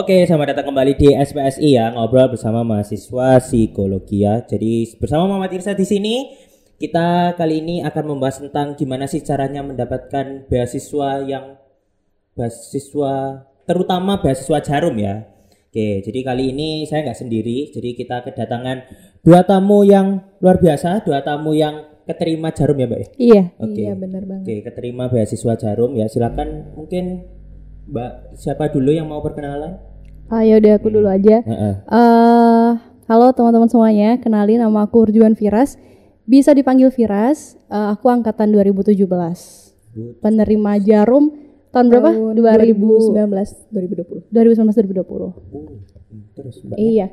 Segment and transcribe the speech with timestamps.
[0.00, 4.40] Oke, selamat datang kembali di SPSI ya, ngobrol bersama mahasiswa psikologi ya.
[4.40, 6.32] Jadi bersama Muhammad Irsa di sini
[6.80, 11.60] kita kali ini akan membahas tentang gimana sih caranya mendapatkan beasiswa yang
[12.32, 15.28] beasiswa terutama beasiswa Jarum ya.
[15.68, 18.88] Oke, jadi kali ini saya nggak sendiri, jadi kita kedatangan
[19.20, 23.08] dua tamu yang luar biasa, dua tamu yang keterima Jarum ya, Mbak ya?
[23.20, 23.80] Iya, Oke.
[23.84, 24.48] iya benar banget.
[24.48, 26.08] Oke, keterima beasiswa Jarum ya.
[26.08, 27.28] Silakan mungkin
[27.84, 29.89] Mbak siapa dulu yang mau perkenalan?
[30.30, 31.42] Ayo deh aku dulu aja.
[31.42, 32.70] Eh,
[33.10, 35.74] halo teman-teman semuanya, kenalin nama aku Urjuan Firas.
[36.22, 37.58] Bisa dipanggil Firas.
[37.66, 38.94] Eh, aku angkatan 2017.
[40.22, 41.34] Penerima Jarum
[41.74, 42.10] tahun berapa?
[42.14, 44.30] 2019 2020.
[44.30, 45.02] 2019 2020.
[45.10, 45.34] Uh,
[46.38, 46.78] terus Mbak.
[46.78, 47.10] Iya.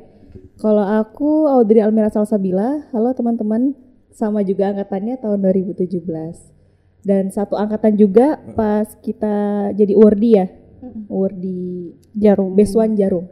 [0.62, 3.74] Kalau aku Audrey Almira Salsabila, halo teman-teman,
[4.14, 6.54] sama juga angkatannya tahun 2017.
[7.02, 10.46] Dan satu angkatan juga pas kita jadi Wardi ya.
[11.08, 12.54] Wardi Jarum.
[12.54, 13.26] Beswan Jarum.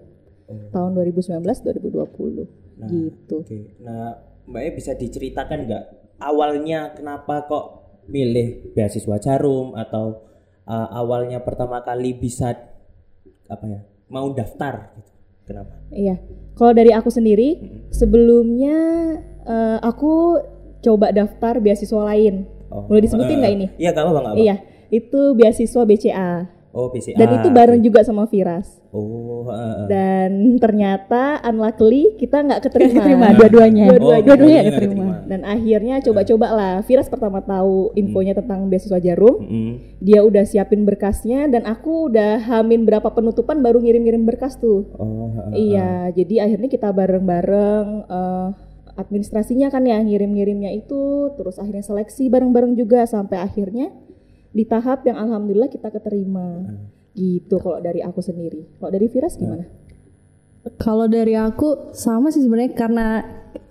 [0.46, 0.70] Oh.
[0.70, 2.46] Tahun 2019 2020.
[2.76, 3.36] Nah, gitu.
[3.42, 3.76] Oke.
[3.82, 5.84] Nah, Mbaknya bisa diceritakan nggak
[6.22, 7.64] awalnya kenapa kok
[8.06, 10.22] milih beasiswa Jarum atau
[10.70, 12.54] uh, awalnya pertama kali bisa
[13.50, 15.10] apa ya mau daftar gitu.
[15.46, 15.78] Kenapa?
[15.94, 16.18] Iya.
[16.58, 17.54] Kalau dari aku sendiri,
[17.94, 18.76] sebelumnya
[19.46, 20.42] eh, aku
[20.82, 22.50] coba daftar beasiswa lain.
[22.66, 23.66] Oh, Boleh disebutin eh, nggak ini?
[23.78, 24.34] Iya, nggak apa-apa.
[24.34, 24.56] Iya,
[24.90, 26.50] itu beasiswa BCA.
[26.76, 27.16] Oh, BCA.
[27.16, 28.84] Dan itu bareng juga sama Viras.
[28.92, 29.86] Oh, heeh, heeh.
[29.88, 33.00] Dan ternyata unluckily kita nggak keterima.
[33.00, 33.84] Keterima dua-duanya.
[33.88, 34.20] Dua-duanya.
[34.20, 35.04] Oh, Dua-duanya nggak keterima.
[35.24, 36.74] Dan akhirnya coba-coba lah.
[36.84, 39.40] Viras pertama tahu infonya tentang beasiswa Jarum.
[39.40, 39.72] Mm-mm.
[40.04, 44.84] Dia udah siapin berkasnya dan aku udah hamin berapa penutupan baru ngirim-ngirim berkas tuh.
[45.00, 48.48] Oh, heeh, Iya, jadi akhirnya kita bareng-bareng eh,
[49.00, 53.92] administrasinya kan ya ngirim-ngirimnya itu, terus akhirnya seleksi bareng-bareng juga sampai akhirnya
[54.56, 56.64] di tahap yang alhamdulillah kita keterima.
[57.12, 58.64] Gitu kalau dari aku sendiri.
[58.80, 59.64] Kalau dari Viras gimana?
[60.76, 63.06] Kalau dari aku sama sih sebenarnya karena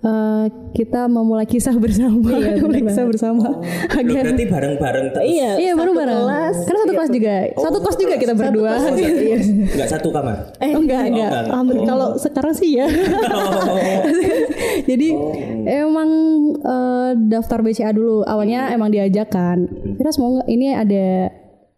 [0.00, 3.52] eh, kita memulai kisah bersama, Iya, memulai kisah bersama.
[3.52, 3.60] Loh,
[4.00, 5.26] Agar berarti bareng-bareng terus.
[5.28, 6.20] Iya, Iya baru satu bareng.
[6.24, 6.56] kelas.
[6.64, 8.72] Karena satu kelas juga, satu kos juga kita berdua.
[8.80, 9.38] kelas, iya.
[9.76, 10.36] Enggak satu kamar.
[10.56, 11.30] Eh, oh, enggak, enggak.
[11.30, 11.30] enggak.
[11.52, 12.86] Alhamdulillah kalau sekarang sih ya.
[14.88, 15.08] Jadi
[15.68, 16.10] emang
[16.56, 18.24] eh, daftar BCA dulu.
[18.24, 19.68] Awalnya emang diajak kan.
[19.96, 21.06] Terus mau nggak ini ada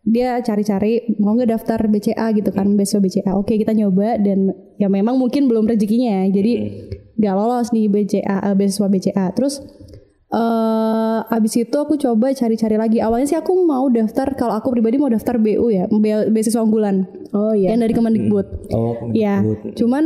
[0.03, 3.33] dia cari-cari mau nggak daftar BCA gitu kan besok BCA.
[3.33, 6.25] Oke kita nyoba dan ya memang mungkin belum rezekinya.
[6.27, 6.53] Jadi
[7.15, 9.27] nggak lolos nih BCA eh, beasiswa BCA.
[9.33, 9.61] Terus
[10.29, 10.89] eh
[11.27, 12.99] abis itu aku coba cari-cari lagi.
[13.01, 17.09] Awalnya sih aku mau daftar kalau aku pribadi mau daftar BU ya, be- beasiswa unggulan
[17.31, 17.73] Oh iya.
[17.73, 18.47] yang dari Kemendikbud.
[18.71, 19.73] Oh, Ya, Kemendikbud.
[19.77, 20.05] cuman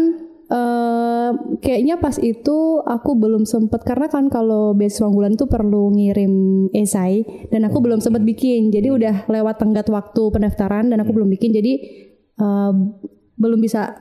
[1.65, 7.25] kayaknya pas itu aku belum sempet karena kan kalau beasiswa unggulan itu perlu ngirim esai
[7.49, 8.69] dan aku belum sempet bikin.
[8.69, 11.57] Jadi udah lewat tenggat waktu pendaftaran dan aku belum bikin.
[11.57, 11.73] Jadi
[12.37, 12.73] eh,
[13.41, 13.97] belum bisa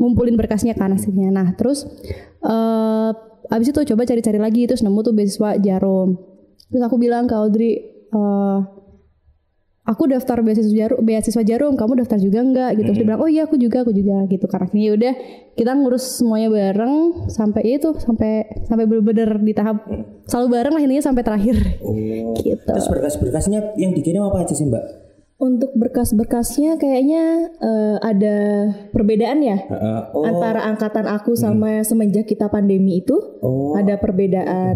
[0.00, 1.32] ngumpulin berkasnya kan hasilnya.
[1.32, 1.84] Nah, terus
[2.44, 3.10] eh
[3.46, 6.16] abis itu coba cari-cari lagi terus nemu tuh beasiswa Jarum.
[6.72, 7.72] Terus aku bilang ke Audrey
[8.12, 8.58] eh
[9.86, 12.90] aku daftar beasiswa jarum, beasiswa jarum, kamu daftar juga enggak gitu.
[12.90, 14.44] Terus dia bilang, oh iya aku juga, aku juga gitu.
[14.50, 15.14] Karena akhirnya udah
[15.54, 16.94] kita ngurus semuanya bareng
[17.30, 19.86] sampai itu, sampai sampai bener-bener di tahap
[20.26, 21.56] selalu bareng lah intinya sampai terakhir.
[21.80, 22.34] Oh.
[22.34, 22.66] Gitu.
[22.66, 25.06] Terus berkas-berkasnya yang dikirim apa aja sih, Mbak?
[25.36, 28.36] Untuk berkas-berkasnya kayaknya eh, ada
[28.88, 30.00] perbedaan ya Heeh.
[30.16, 30.24] oh.
[30.24, 33.14] antara angkatan aku sama semenjak kita pandemi itu.
[33.44, 33.76] Oh.
[33.76, 34.74] ada perbedaan.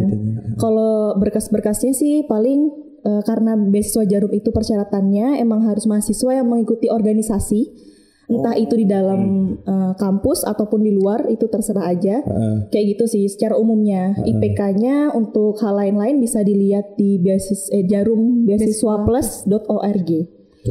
[0.60, 6.88] Kalau berkas-berkasnya sih paling eh, karena beasiswa jarum itu persyaratannya emang harus mahasiswa yang mengikuti
[6.92, 7.90] organisasi,
[8.30, 9.20] entah itu di dalam
[9.58, 12.22] eh, kampus ataupun di luar itu terserah aja.
[12.22, 12.56] Heeh.
[12.70, 14.14] Kayak gitu sih secara umumnya.
[14.22, 20.10] IPK-nya untuk hal lain-lain bisa dilihat di beasis eh, jarum beasiswaplus.org.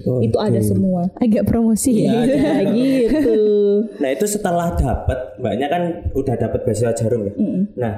[0.05, 1.09] Oh, Itu ada semua.
[1.17, 2.41] Agak promosi Iya, ya.
[2.61, 3.41] Kayak gitu.
[3.97, 7.33] Nah itu setelah dapat, mbaknya kan udah dapat beasiswa jarum ya.
[7.73, 7.93] Nah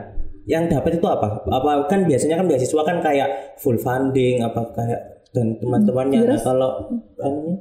[0.51, 1.47] yang dapat itu apa?
[1.47, 5.01] Apa kan biasanya kan beasiswa kan kayak full funding, apa kayak
[5.31, 6.27] dan teman-temannya.
[6.27, 6.91] Nah kalau
[7.23, 7.55] anunya,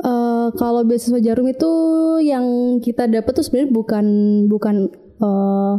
[0.00, 1.70] Eh, kalau beasiswa jarum itu
[2.24, 2.44] yang
[2.80, 4.06] kita dapat tuh sebenarnya bukan
[4.48, 4.76] bukan
[5.20, 5.74] eh,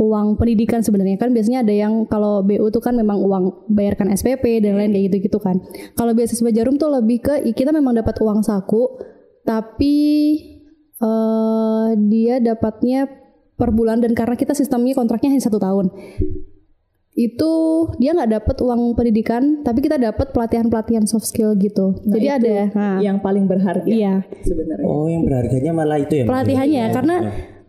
[0.00, 4.60] uang pendidikan sebenarnya kan biasanya ada yang kalau BU tuh kan memang uang bayarkan SPP
[4.60, 5.64] dan lain kayak gitu-gitu kan.
[5.96, 9.00] Kalau beasiswa jarum tuh lebih ke kita memang dapat uang saku
[9.48, 9.96] tapi
[11.00, 13.19] eh dia dapatnya
[13.60, 15.92] per bulan dan karena kita sistemnya kontraknya hanya satu tahun
[17.10, 17.52] itu
[18.00, 22.36] dia nggak dapat uang pendidikan tapi kita dapat pelatihan pelatihan soft skill gitu jadi itu
[22.40, 24.86] ada nah, yang paling berharga iya sebenarnya.
[24.88, 26.24] oh yang berharganya malah itu ya.
[26.24, 27.16] Pelatihannya karena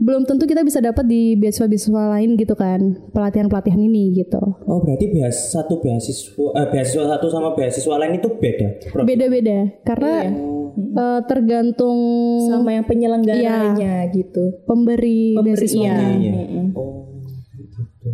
[0.02, 5.10] belum tentu kita bisa dapat di beasiswa-beasiswa lain gitu kan pelatihan-pelatihan ini gitu Oh berarti
[5.10, 8.68] bias satu beasiswa, eh, beasiswa satu sama beasiswa lain itu beda.
[8.94, 10.61] Pro- beda-beda karena Oh.
[10.76, 11.98] Eh, tergantung
[12.46, 14.62] sama yang penyelenggaranya gitu.
[14.64, 15.82] pemberi Pemberi beasiswa.
[15.82, 15.96] iya.
[16.18, 16.64] Iya.
[16.74, 17.08] Oh,
[17.56, 18.10] gitu.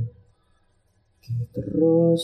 [1.17, 2.23] Oke, terus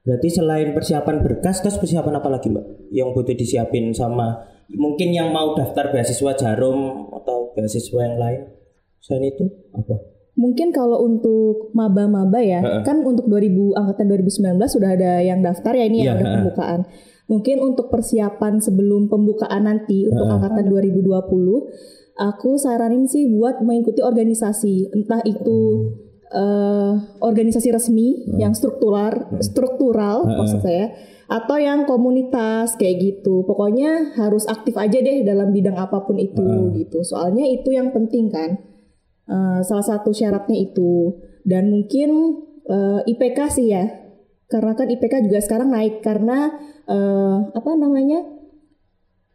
[0.00, 2.90] berarti selain persiapan berkas, terus persiapan apa lagi mbak?
[2.90, 8.40] Yang butuh disiapin sama mungkin yang mau daftar beasiswa jarum atau beasiswa yang lain?
[8.98, 9.96] Selain itu apa?
[10.40, 12.80] Mungkin kalau untuk maba-maba ya, Heeh.
[12.80, 16.36] kan untuk 2000 angkatan 2019 sudah ada yang daftar ya ini Iya, yang udah heeh.
[16.40, 16.80] pembukaan.
[17.30, 24.90] Mungkin untuk persiapan sebelum pembukaan nanti untuk angkatan 2020, aku saranin sih buat mengikuti organisasi,
[24.90, 25.58] entah itu
[26.26, 26.92] eh,
[27.22, 30.90] organisasi resmi yang struktural, struktural maksud saya,
[31.30, 33.46] atau yang komunitas kayak gitu.
[33.46, 37.06] Pokoknya harus aktif aja deh dalam bidang apa pun itu gitu.
[37.06, 38.58] Soalnya itu yang penting kan.
[39.30, 41.14] Eh, salah satu syaratnya itu.
[41.46, 43.99] Dan mungkin eh, IPK sih ya
[44.50, 46.50] karena kan IPK juga sekarang naik karena
[46.84, 48.20] eh, apa namanya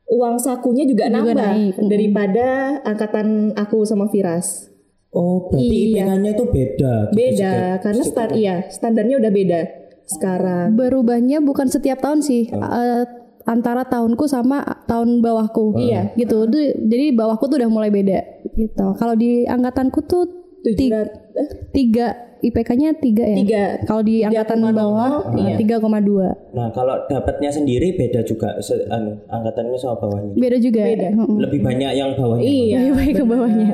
[0.07, 2.47] uang sakunya juga, Juga nambah naik, daripada
[2.83, 4.69] angkatan aku sama Firas
[5.09, 5.63] Oh, berarti
[5.95, 6.03] Iya.
[6.05, 6.93] IPK-nya itu beda.
[7.07, 9.59] gitu, beda sekitar- karena sekitar- start iya standarnya udah beda
[10.05, 12.51] sekarang Berubahnya bukan setiap tahun sih.
[12.51, 13.03] eh,
[13.45, 15.77] antara tahunku sama tahun bawahku.
[15.79, 16.11] Iya.
[16.15, 16.35] Gitu.
[16.45, 18.19] Itu- Jadi bawahku tuh udah mulai beda
[18.51, 18.87] gitu.
[18.93, 20.23] Kalau di angkatanku tuh
[20.61, 22.07] tujuh ti- rat- eh, tiga
[22.45, 23.35] IPK-nya tiga ya.
[23.35, 25.53] tiga Kalau di angkatan 3,00, bawah iya.
[25.53, 26.53] eh, 3,2.
[26.53, 30.33] Nah, kalau dapatnya sendiri beda juga se- anu, angkatannya sama bawahnya.
[30.33, 30.81] Beda juga.
[30.83, 31.09] Beda.
[31.11, 31.37] Heeh.
[31.41, 32.43] Lebih banyak yang bawahnya.
[32.43, 33.69] iya Lebih baik ke bawahnya.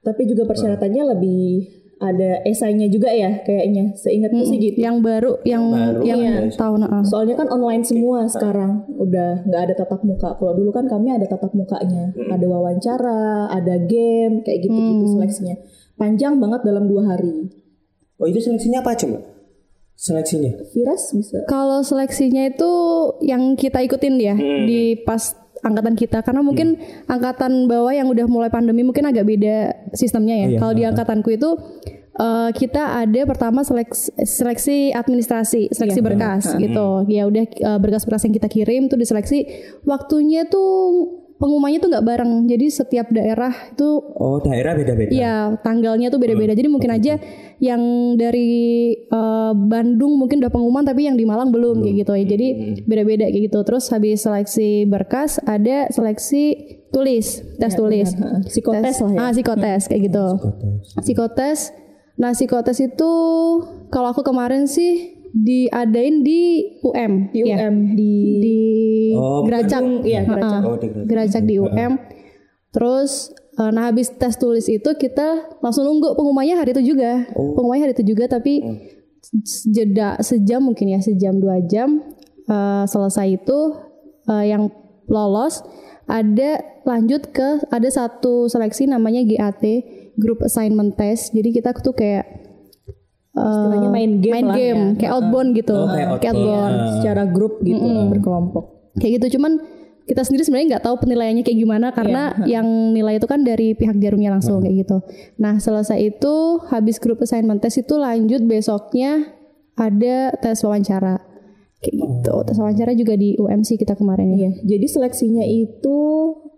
[0.00, 1.66] tapi juga persyaratannya lebih
[1.96, 6.34] ada esainya juga ya kayaknya seingatku sih gitu Yang baru yang Baru, yang iya.
[6.52, 7.02] tahun heeh.
[7.02, 10.36] Soalnya kan online semua sekarang udah nggak ada tatap muka.
[10.36, 15.56] Kalau dulu kan kami ada tatap mukanya, ada wawancara, ada game kayak gitu-gitu seleksinya.
[15.96, 17.48] Panjang banget dalam dua hari.
[18.20, 19.22] Oh, itu seleksinya apa Mbak?
[19.96, 20.52] Seleksinya.
[20.76, 21.48] Viras bisa.
[21.48, 22.70] Kalau seleksinya itu
[23.24, 25.32] yang kita ikutin ya di pas
[25.64, 26.76] angkatan kita karena mungkin
[27.08, 30.46] angkatan bawah yang udah mulai pandemi mungkin agak beda sistemnya ya.
[30.52, 31.50] Iya, Kalau di angkatanku itu
[32.12, 37.08] eh, kita ada pertama seleksi, seleksi administrasi, seleksi berkas gitu.
[37.08, 39.48] Ya udah eh, berkas-berkas yang kita kirim tuh diseleksi.
[39.88, 42.32] Waktunya tuh pengumumannya tuh nggak bareng.
[42.48, 45.12] Jadi setiap daerah itu Oh, daerah beda-beda.
[45.12, 46.52] Iya, tanggalnya tuh beda-beda.
[46.56, 47.20] Jadi mungkin aja
[47.60, 47.82] yang
[48.20, 52.24] dari eh, Bandung mungkin udah pengumuman tapi yang di Malang belum kayak gitu ya.
[52.24, 52.46] Jadi
[52.84, 53.58] beda-beda kayak gitu.
[53.64, 58.08] Terus habis seleksi berkas ada seleksi tulis, tes tulis.
[58.12, 59.18] Heeh, Psikotes lah ya.
[59.20, 60.26] Ah, psikotes kayak gitu.
[60.36, 61.02] Psikotes.
[61.04, 61.60] Psikotes.
[62.16, 63.12] Nah, psikotes itu
[63.92, 66.42] kalau aku kemarin sih diadain di
[66.80, 67.12] UM.
[67.30, 67.56] Di ya.
[67.62, 68.58] UM di, Di
[69.14, 69.82] Oh, Geracak.
[70.02, 70.60] Iya, Geracak.
[70.62, 71.06] Oh, di Geracak.
[71.06, 71.92] Geracak di UM.
[72.70, 73.10] Terus
[73.56, 75.26] eh, nah habis tes tulis itu kita
[75.58, 77.24] langsung nunggu pengumumannya hari itu juga.
[77.32, 78.60] Pengumumannya hari itu juga tapi
[79.32, 82.04] s- jeda sejam mungkin ya sejam dua jam
[82.44, 83.58] eh, selesai itu
[84.26, 84.68] eh, yang
[85.06, 85.64] lolos
[86.04, 89.64] ada lanjut ke ada satu seleksi namanya GAT
[90.14, 91.32] Group Assignment Test.
[91.32, 92.45] Jadi kita tuh kayak
[93.38, 94.96] Istilahnya main game main lah game ya.
[94.96, 96.72] kayak outbound gitu, Oh, kayak kayak outbound.
[96.72, 98.64] outbound secara grup gitu berkelompok.
[98.96, 99.52] kayak gitu cuman
[100.02, 103.98] kita sendiri sebenarnya nggak tahu penilaiannya kayak gimana karena yang nilai itu kan dari pihak
[103.98, 105.02] jarumnya langsung kayak gitu.
[105.36, 106.34] Nah selesai itu
[106.70, 109.34] habis grup assignment test itu lanjut besoknya
[109.74, 111.20] ada tes wawancara
[111.82, 112.34] kayak gitu.
[112.40, 114.38] Tes wawancara juga di UMC kita kemarin ya.
[114.38, 115.98] Iya, jadi seleksinya itu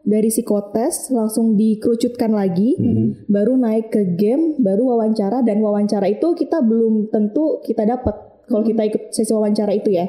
[0.04, 2.74] dari psikotes langsung dikerucutkan lagi,
[3.28, 8.14] baru naik ke game, baru wawancara dan wawancara itu kita belum tentu kita dapat
[8.48, 10.08] kalau kita ikut sesi wawancara itu ya.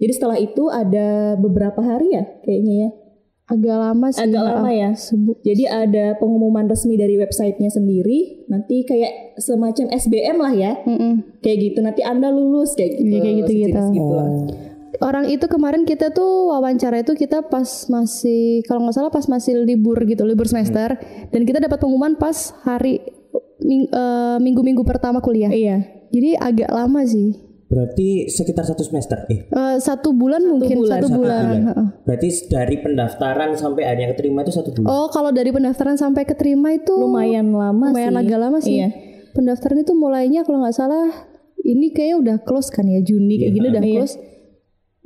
[0.00, 2.90] Jadi setelah itu ada beberapa hari ya kayaknya ya.
[3.50, 4.22] Agak lama sih.
[4.22, 4.90] Agak lama ya.
[5.42, 10.72] Jadi ada pengumuman resmi dari websitenya sendiri, nanti kayak semacam SBM lah ya.
[10.86, 11.42] Mm-mm.
[11.42, 13.10] Kayak gitu nanti Anda lulus kayak gitu.
[13.10, 13.74] Iya, kayak gitu-gitu.
[13.74, 14.28] sejenis gitu lah.
[15.00, 19.56] Orang itu kemarin kita tuh wawancara itu kita pas masih kalau nggak salah pas masih
[19.58, 23.00] libur gitu libur semester dan kita dapat pengumuman pas hari
[23.58, 25.48] ming- eh, minggu-minggu pertama kuliah.
[25.48, 25.88] Iya.
[26.08, 27.32] Jadi agak lama sih.
[27.64, 29.24] Berarti sekitar satu semester.
[29.26, 31.40] Eh, Eh, satu bulan mungkin bulan, satu satu bulan.
[31.40, 31.60] bulan.
[31.64, 31.86] heeh.
[32.02, 34.84] Berarti dari pendaftaran sampai akhirnya keterima itu satu bulan.
[34.86, 38.20] Oh kalau dari pendaftaran sampai keterima itu Lumayan lama lumayan sih.
[38.20, 38.74] agak lama sih.
[38.76, 38.88] Iya.
[39.30, 41.08] Pendaftaran itu mulainya kalau nggak salah
[41.62, 44.02] ini kayaknya udah close kan ya Juni kayak gini udah Iya.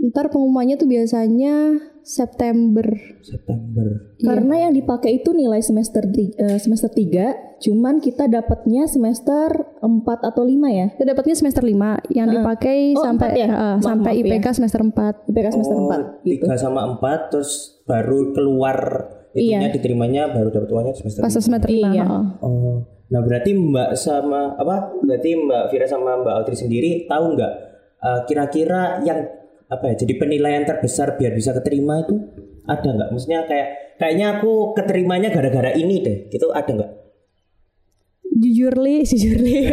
[0.04, 2.84] Ntar pengumumannya tuh biasanya September.
[3.24, 4.12] September.
[4.20, 9.48] Karena yang dipakai itu nilai semester eh, semester 3, cuman kita dapatnya semester
[9.80, 9.88] 4
[10.20, 10.92] atau 5 ya.
[10.92, 13.48] Kita dapatnya semester 5 yang dipakai Oh, sampai ya?
[13.48, 14.36] heeh, Maaf, sampai maaf ya.
[14.36, 15.32] IPK semester 4.
[15.32, 16.44] IPK semester Oh, 4 gitu.
[16.44, 17.50] tiga sama empat terus
[17.84, 18.78] baru keluar
[19.32, 19.72] itunya Iya.
[19.72, 21.40] diterimanya baru dapat uangnya semester Pas lima.
[21.40, 21.88] semester 5.
[21.96, 22.04] Iya.
[22.38, 24.92] Oh, nah berarti Mbak sama apa?
[25.00, 27.52] Berarti Mbak Vira sama Mbak Audrey sendiri tahu nggak
[27.98, 29.24] eh, kira-kira yang
[29.74, 29.94] apa ya?
[30.06, 32.14] Jadi penilaian terbesar biar bisa keterima itu
[32.64, 33.08] ada nggak?
[33.10, 36.16] Maksudnya kayak kayaknya aku keterimanya gara-gara ini deh.
[36.30, 36.92] Gitu ada nggak?
[38.34, 39.70] jujur li jujur li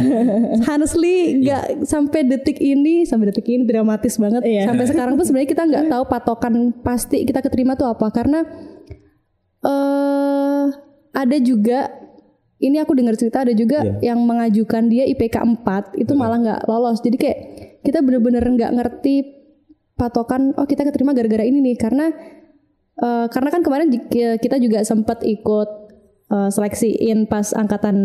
[0.72, 4.72] honestly nggak sampai detik ini sampai detik ini dramatis banget Iya.
[4.72, 8.40] sampai sekarang pun sebenarnya kita nggak tahu patokan pasti kita keterima tuh apa karena
[9.60, 10.64] eh
[11.12, 11.92] ada juga
[12.60, 14.12] ini aku dengar cerita ada juga Iya.
[14.12, 17.38] yang mengajukan dia IPK 4 itu malah nggak lolos jadi kayak
[17.80, 19.14] kita bener-bener nggak ngerti
[19.94, 22.08] patokan oh kita keterima gara-gara ini nih karena
[22.96, 24.08] eh, karena kan kemarin ji-
[24.40, 25.68] kita juga sempat ikut
[26.30, 27.96] eh, seleksiin pas angkatan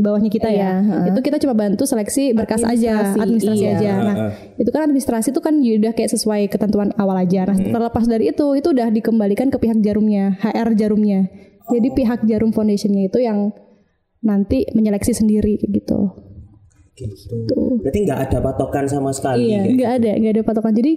[0.00, 0.80] bawahnya kita ya.
[0.80, 3.74] Iya, Itu kita cuma bantu seleksi berkas aja, Administrasi, iya.
[3.76, 3.92] aja.
[4.00, 4.16] Nah,
[4.54, 7.42] itu kan administrasi itu kan udah kayak sesuai ketentuan awal aja.
[7.44, 11.26] Nah, terlepas dari itu, itu udah dikembalikan ke pihak jarumnya, HR jarumnya.
[11.68, 13.50] Jadi pihak jarum foundationnya itu yang
[14.22, 16.10] nanti menyeleksi sendiri gitu.
[17.10, 17.82] Gitu.
[17.82, 19.50] Berarti nggak ada patokan sama sekali.
[19.50, 19.62] Iya.
[19.66, 20.72] Nggak ada, nggak ada patokan.
[20.76, 20.92] Jadi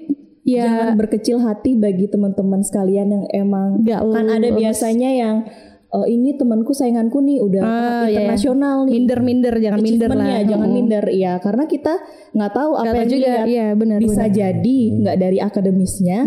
[0.45, 5.35] ya Jangan berkecil hati bagi teman-teman sekalian yang emang Nggak kan ada biasanya yang
[5.95, 8.11] oh ini temanku sainganku nih udah Ah, tahap iya.
[8.19, 8.91] internasional nih.
[8.93, 10.27] minder-minder, jangan minder lah.
[10.43, 10.75] Jangan Mm.
[10.75, 11.93] minder ya karena kita
[12.31, 13.45] nggak tahu apa yang juga, dilihat.
[13.47, 13.97] iya benar.
[13.97, 14.35] bisa benar.
[14.35, 16.19] jadi nggak dari akademisnya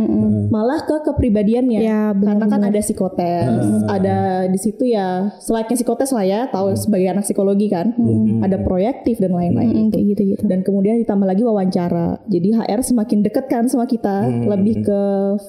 [0.48, 2.70] malah ke kepribadiannya Ya, benar, karena kan benar.
[2.70, 3.48] ada psikotes
[3.86, 7.92] ada di situ ya selainnya psikotes lah ya tahu sebagai anak psikologi kan
[8.40, 10.42] ada proyektif dan lain-lain Mm, kayak gitu-gitu.
[10.42, 14.16] dan kemudian ditambah lagi wawancara jadi HR semakin deket kan sama kita
[14.48, 15.00] lebih ke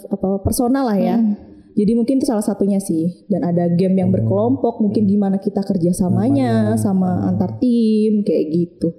[0.09, 1.15] apa personal lah ya
[1.79, 6.75] jadi mungkin itu salah satunya sih dan ada game yang berkelompok mungkin gimana kita kerjasamanya
[6.75, 8.91] sama antar tim kayak gitu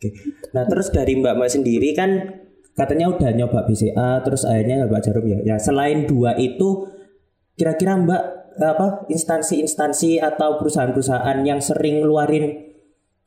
[0.00, 0.16] Oke.
[0.56, 2.10] Nah terus dari Mbak Mbak sendiri kan
[2.72, 5.44] katanya udah nyoba BCA terus akhirnya nyoba jarum ya.
[5.44, 6.88] Ya selain dua itu
[7.52, 8.22] kira-kira Mbak
[8.64, 12.72] apa instansi-instansi atau perusahaan-perusahaan yang sering ngeluarin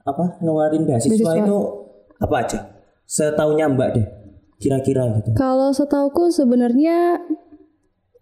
[0.01, 1.45] apa ngeluarin beasiswa, Beasiswa.
[1.45, 1.57] itu
[2.17, 2.59] apa aja?
[3.05, 4.07] Setahunya Mbak deh
[4.57, 5.29] kira-kira gitu.
[5.37, 7.21] Kalau setauku sebenarnya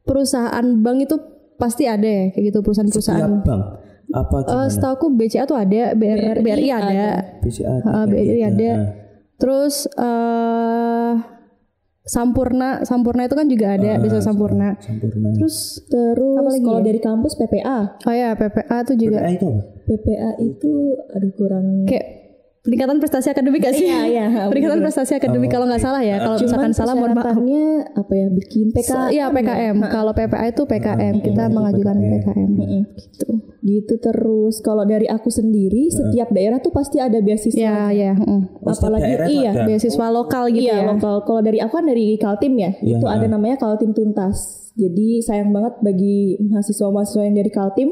[0.02, 1.16] perusahaan bank itu
[1.56, 3.22] pasti ada ya kayak gitu perusahaan-perusahaan.
[3.22, 3.64] Setiap bank
[4.12, 4.68] apa Eh, gimana?
[4.68, 8.72] setauku BCA tuh ada, BRI, BRI ada, BCA eh, BRI ada.
[9.38, 11.14] Terus eh
[12.02, 14.74] Sampurna, Sampurna itu kan juga ada, bisa Sampurna.
[14.82, 15.32] Sempurna.
[15.38, 16.86] Terus terus kalau ya?
[16.90, 19.62] dari kampus PPA oh ya PPA tuh juga BCA itu apa?
[19.86, 20.72] PPA itu
[21.08, 22.21] aduh kurang kayak
[22.62, 23.90] peningkatan prestasi akademik gak sih?
[23.90, 26.18] Iya, iya, peningkatan prestasi akademik kalau nggak salah ya.
[26.18, 27.34] Kalau misalkan salah mohon maaf.
[27.92, 29.76] apa ya bikin PK Iya PKM.
[29.88, 32.50] Kalau PPA itu PKM, kita mengajukan PKM.
[32.94, 33.30] Gitu.
[33.62, 38.14] gitu terus kalau dari aku sendiri setiap daerah tuh pasti ada beasiswa Ya, ya.
[38.18, 38.58] mm.
[38.58, 39.70] Oh, apalagi iya ada.
[39.70, 40.90] Beasiswa lokal gitu iya ya.
[40.90, 45.22] lokal kalau dari aku kan dari Kaltim ya Iya, itu ada namanya Kaltim Tuntas jadi
[45.22, 47.90] sayang banget bagi mahasiswa-mahasiswa yang dari Kaltim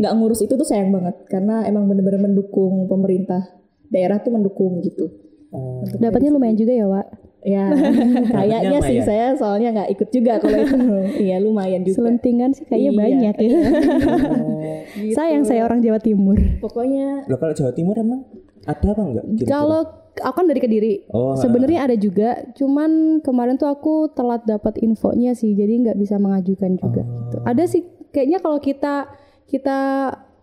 [0.00, 3.59] nggak ngurus itu tuh sayang banget karena emang bener-bener mendukung pemerintah
[3.90, 5.10] daerah tuh mendukung gitu
[5.50, 5.82] Oh.
[5.98, 7.06] Dapatnya lumayan juga ya, Wak.
[7.42, 7.74] ya
[8.38, 10.76] kayaknya sih saya soalnya nggak ikut juga kalau itu
[11.26, 13.50] iya lumayan juga Selentingan sih kayaknya Iya, banyak ya.
[15.00, 15.14] Gitu.
[15.14, 16.38] Sayang saya orang Jawa Timur.
[16.58, 18.22] pokoknya Loh, kalau Jawa Timur emang
[18.62, 19.24] ada apa enggak?
[19.32, 19.50] kira-kira?
[19.50, 19.80] Kalau
[20.20, 20.92] aku kan dari Kediri.
[21.08, 26.14] Oh, Sebenarnya ada juga, cuman kemarin tuh aku telat dapat infonya sih, jadi nggak bisa
[26.14, 27.02] mengajukan juga.
[27.02, 27.36] gitu.
[27.40, 29.08] Ada sih, kayaknya kalau kita
[29.46, 29.78] kita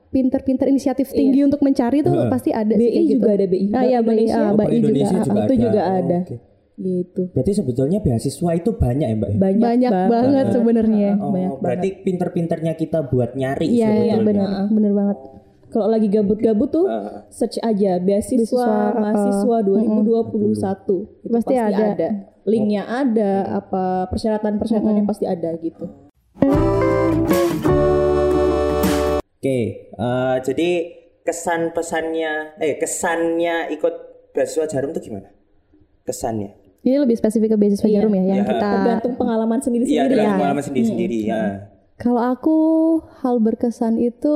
[0.10, 3.14] pinter-pinter inisiatif tinggi untuk mencari tuh pasti ada sih BI kayak gitu.
[3.18, 5.26] juga ada BI Ah, iya, BI, Indonesia ah, Oh, BI Indonesia juga.
[5.26, 5.64] juga itu ada.
[5.64, 6.18] juga Oh, ada.
[6.20, 6.36] oke.
[6.78, 9.30] gitu Berarti sebetulnya beasiswa itu banyak ya Mbak?
[9.30, 9.38] ya?
[9.38, 11.10] banyak, Banyak banget sebenarnya.
[11.18, 14.18] Oh, banyak berarti pinter-pinternya kita buat nyari Iya, iya sebetulnya.
[14.24, 15.18] benar, benar banget.
[15.68, 17.26] kalau lagi gabut-gabut tuh Ah.
[17.28, 22.08] search aja beasiswa, Beasiswa, uh, mahasiswa 2021 Itu Pasti ada.
[22.46, 25.84] linknya ada apa persyaratan-persyaratan yang pasti ada gitu
[29.38, 29.60] Oke,
[29.94, 30.70] eh, jadi
[31.22, 33.94] kesan pesannya, eh kesannya ikut
[34.34, 35.30] beasiswa jarum itu gimana?
[36.02, 36.58] Kesannya?
[36.82, 38.50] Ini lebih spesifik ke beasiswa jarum ya, yang Iya.
[38.50, 38.70] kita.
[38.72, 41.42] tergantung pengalaman Iya, sendiri-sendiri dalam ya pengalaman sendiri-sendiri ya.
[41.98, 42.58] Kalau aku
[43.22, 44.36] hal berkesan itu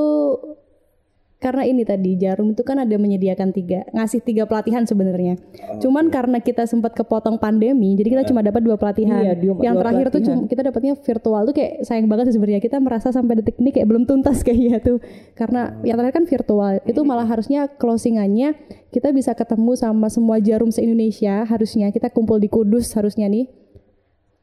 [1.41, 5.41] karena ini tadi jarum itu kan ada menyediakan tiga ngasih tiga pelatihan sebenarnya.
[5.81, 9.25] Cuman karena kita sempat kepotong pandemi, jadi kita cuma dapat dua pelatihan.
[9.25, 10.37] Iya, dua- Yang dua terakhir tuh pelatihan.
[10.37, 12.61] cuma kita dapatnya virtual tuh kayak sayang banget sih sebenarnya.
[12.61, 15.01] Kita merasa sampai detik ini kayak belum tuntas kayaknya tuh.
[15.33, 16.73] Karena yang terakhir kan virtual.
[16.85, 18.53] Itu malah harusnya closingannya
[18.93, 23.49] kita bisa ketemu sama semua jarum se-Indonesia harusnya kita kumpul di Kudus harusnya nih.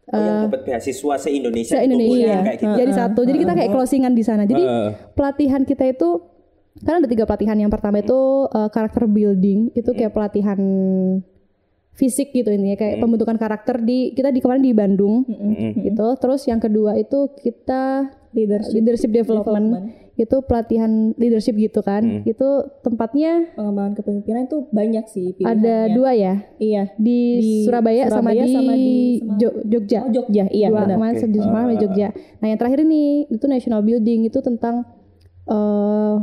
[0.09, 2.77] Oh, yang dapat beasiswa se-Indonesia se itu Indonesia kumpulnya kayak gitu.
[2.81, 4.65] jadi satu jadi kita kayak closingan di sana jadi
[5.13, 6.25] pelatihan kita itu
[6.81, 8.15] kan ada tiga pelatihan yang pertama itu
[8.47, 10.59] uh, karakter building itu kayak pelatihan
[11.93, 15.27] fisik gitu ini kayak pembentukan karakter di kita di kemarin di Bandung
[15.77, 22.05] gitu terus yang kedua itu kita leadership, leadership development, itu pelatihan leadership gitu kan.
[22.05, 22.23] Hmm.
[22.23, 22.45] Itu
[22.83, 25.97] tempatnya pengembangan kepemimpinan itu banyak sih ada pilihannya.
[25.97, 26.83] dua ya Iya.
[26.95, 29.39] di, Di Surabaya, sama Surabaya di, sama di Semarang.
[29.41, 29.99] Jo- Jogja.
[30.01, 30.97] Oh, Jogja, iya dua benar.
[31.01, 31.27] kemarin Oke.
[31.27, 32.09] di Semarang Ah, Jogja.
[32.37, 34.75] Nah yang terakhir ini itu national building itu tentang
[35.47, 36.15] eh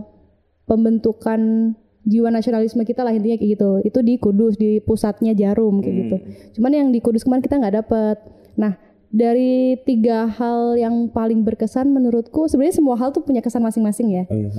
[0.66, 1.74] pembentukan
[2.06, 3.70] jiwa nasionalisme kita lah intinya kayak gitu.
[3.82, 6.16] Itu di Kudus di pusatnya Jarum kayak gitu.
[6.22, 6.30] Hmm.
[6.60, 8.18] Cuman yang di Kudus kemarin kita nggak dapet.
[8.58, 8.78] Nah
[9.10, 14.24] dari tiga hal yang paling berkesan menurutku sebenarnya semua hal tuh punya kesan masing-masing ya.
[14.28, 14.50] Oh, iya.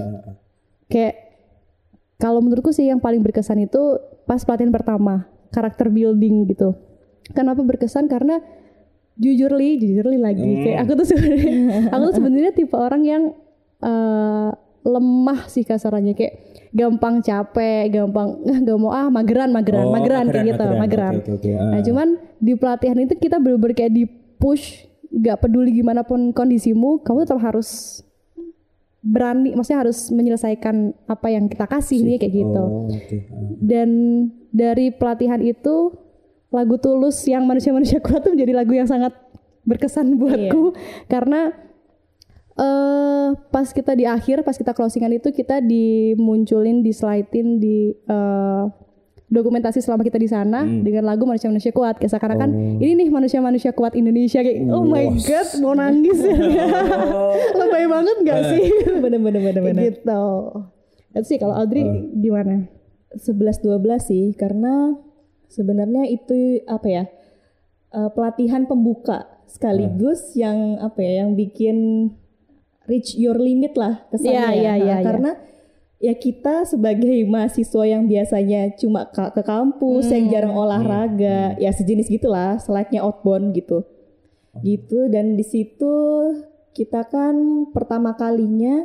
[0.88, 1.14] Kayak
[2.16, 6.72] kalau menurutku sih yang paling berkesan itu pas pelatihan pertama karakter building gitu.
[7.36, 8.08] Kenapa berkesan?
[8.08, 8.40] Karena
[9.20, 10.44] jujur li, jujur li lagi.
[10.44, 10.62] Hmm.
[10.64, 11.52] Kayak aku tuh sebenarnya,
[11.94, 13.22] aku tuh sebenarnya tipe orang yang
[13.84, 14.35] eh,
[14.86, 16.34] lemah sih kasarannya kayak
[16.70, 21.14] gampang capek, gampang gak mau ah mageran, mageran, Oh, mageran, kayak gitu, mageran.
[21.18, 21.50] Oke, oke, oke.
[21.58, 21.70] Ah.
[21.74, 24.04] Nah cuman di pelatihan itu kita bener-bener kayak di
[24.38, 28.00] push, gak peduli gimana pun kondisimu, kamu tetap harus
[29.02, 32.62] berani, maksudnya harus menyelesaikan apa yang kita kasih nih kayak gitu.
[32.62, 33.16] Oh, oke.
[33.26, 33.50] Ah.
[33.58, 33.90] Dan
[34.54, 35.94] dari pelatihan itu
[36.54, 39.12] lagu Tulus yang manusia-manusia kuat tuh menjadi lagu yang sangat
[39.66, 40.78] berkesan buatku
[41.10, 41.50] karena
[42.56, 48.64] eh pas kita di akhir, pas kita closingan itu kita dimunculin, dislidein di eh,
[49.26, 51.98] dokumentasi selama kita di sana dengan lagu manusia-manusia kuat.
[51.98, 56.18] Kayak seakan-akan ini nih manusia-manusia kuat Indonesia kayak oh my god mau nangis.
[57.58, 58.64] Lebay banget gak sih?
[59.02, 59.82] Bener-bener bener-bener.
[59.90, 60.24] gitu.
[61.10, 61.82] Itu sih kalau Audrey
[62.14, 62.70] gimana?
[63.16, 64.94] 11 12 sih karena
[65.50, 67.04] sebenarnya itu apa ya?
[67.96, 71.24] eh, pelatihan pembuka sekaligus yang apa ya?
[71.24, 72.10] yang bikin
[72.86, 74.50] reach your limit lah kesannya Iya, ya.
[74.50, 74.96] iya, Nah, iya, iya.
[75.02, 75.30] karena
[75.96, 82.08] ya kita sebagai mahasiswa yang biasanya cuma ke, ke kampus yang jarang olahraga ya sejenis
[82.08, 83.82] gitulah slide-nya outbound gitu.
[84.56, 85.94] Gitu dan di situ
[86.72, 87.34] kita kan
[87.70, 88.84] pertama kalinya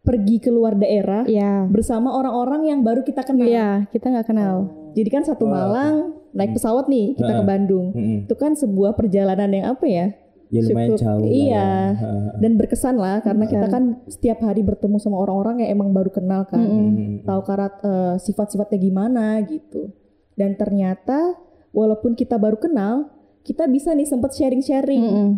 [0.00, 1.68] pergi keluar daerah Iya.
[1.68, 3.44] bersama orang-orang yang baru kita kenal.
[3.44, 4.56] Iya kita nggak kenal.
[4.96, 7.92] Jadi kan satu Malang naik pesawat nih kita ke Bandung.
[7.92, 8.18] Mm-mm.
[8.24, 10.06] Itu kan sebuah perjalanan yang apa ya?
[10.48, 11.24] Ya lumayan cukup- jauh.
[11.28, 11.68] Iya.
[11.92, 12.08] ya.
[12.40, 16.48] Dan berkesan lah karena kita kan setiap hari bertemu sama orang-orang yang emang baru kenal
[16.48, 16.60] kan.
[16.60, 17.24] Mm-mm.
[17.28, 19.92] Tahu karat eh, sifat-sifatnya gimana gitu.
[20.32, 21.36] Dan ternyata
[21.76, 23.12] walaupun kita baru kenal,
[23.44, 25.04] kita bisa nih sempat sharing-sharing.
[25.04, 25.28] Mm-mm.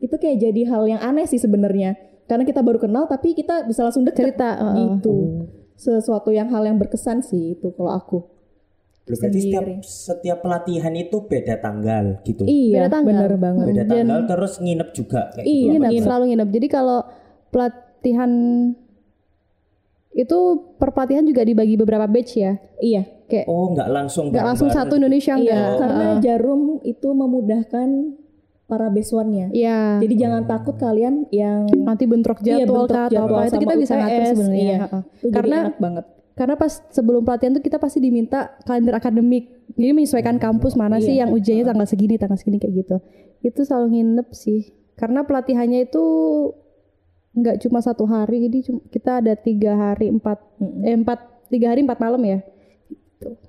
[0.00, 1.96] Itu kayak jadi hal yang aneh sih sebenarnya.
[2.28, 5.48] Karena kita baru kenal tapi kita bisa langsung deket cerita uh, gitu.
[5.74, 8.18] Sesuatu yang hal yang berkesan sih itu kalau aku.
[9.02, 9.82] Loh, Berarti setiap Sendiri.
[9.82, 12.44] setiap pelatihan itu beda tanggal gitu.
[12.44, 13.08] Iya, Beda tanggal.
[13.10, 13.64] bener banget.
[13.66, 15.70] Beda Dan- tanggal terus nginep juga kayak Iya, gitu.
[15.72, 16.04] nginep nginep.
[16.04, 16.98] selalu nginep jadi kalau
[17.48, 18.30] pelatihan
[20.12, 20.38] itu
[20.74, 24.94] per pelatihan juga dibagi beberapa batch ya Iya, kayak Oh, nggak langsung nggak langsung satu
[24.96, 25.38] Indonesia iya.
[25.38, 27.88] enggak Karena Jarum itu memudahkan
[28.64, 29.50] para besuannya.
[29.50, 33.46] Iya Jadi jangan takut kalian yang nanti bentrok Iya, jadwal bentrok kah atau jadwal apa
[33.48, 34.78] itu kita bisa ngatur sebenarnya iya.
[34.80, 35.02] Heeh.
[35.02, 36.04] itu jadi karena enak banget.
[36.40, 41.20] Karena pas sebelum pelatihan tuh kita pasti diminta kalender akademik jadi menyesuaikan kampus mana sih
[41.20, 41.28] Iya.
[41.28, 42.96] yang ujiannya tanggal segini tanggal segini kayak gitu
[43.44, 46.04] itu selalu nginep sih karena pelatihannya itu
[47.36, 50.40] nggak cuma satu hari jadi kita ada tiga hari empat
[50.80, 51.20] eh, empat
[51.52, 52.40] tiga hari empat malam ya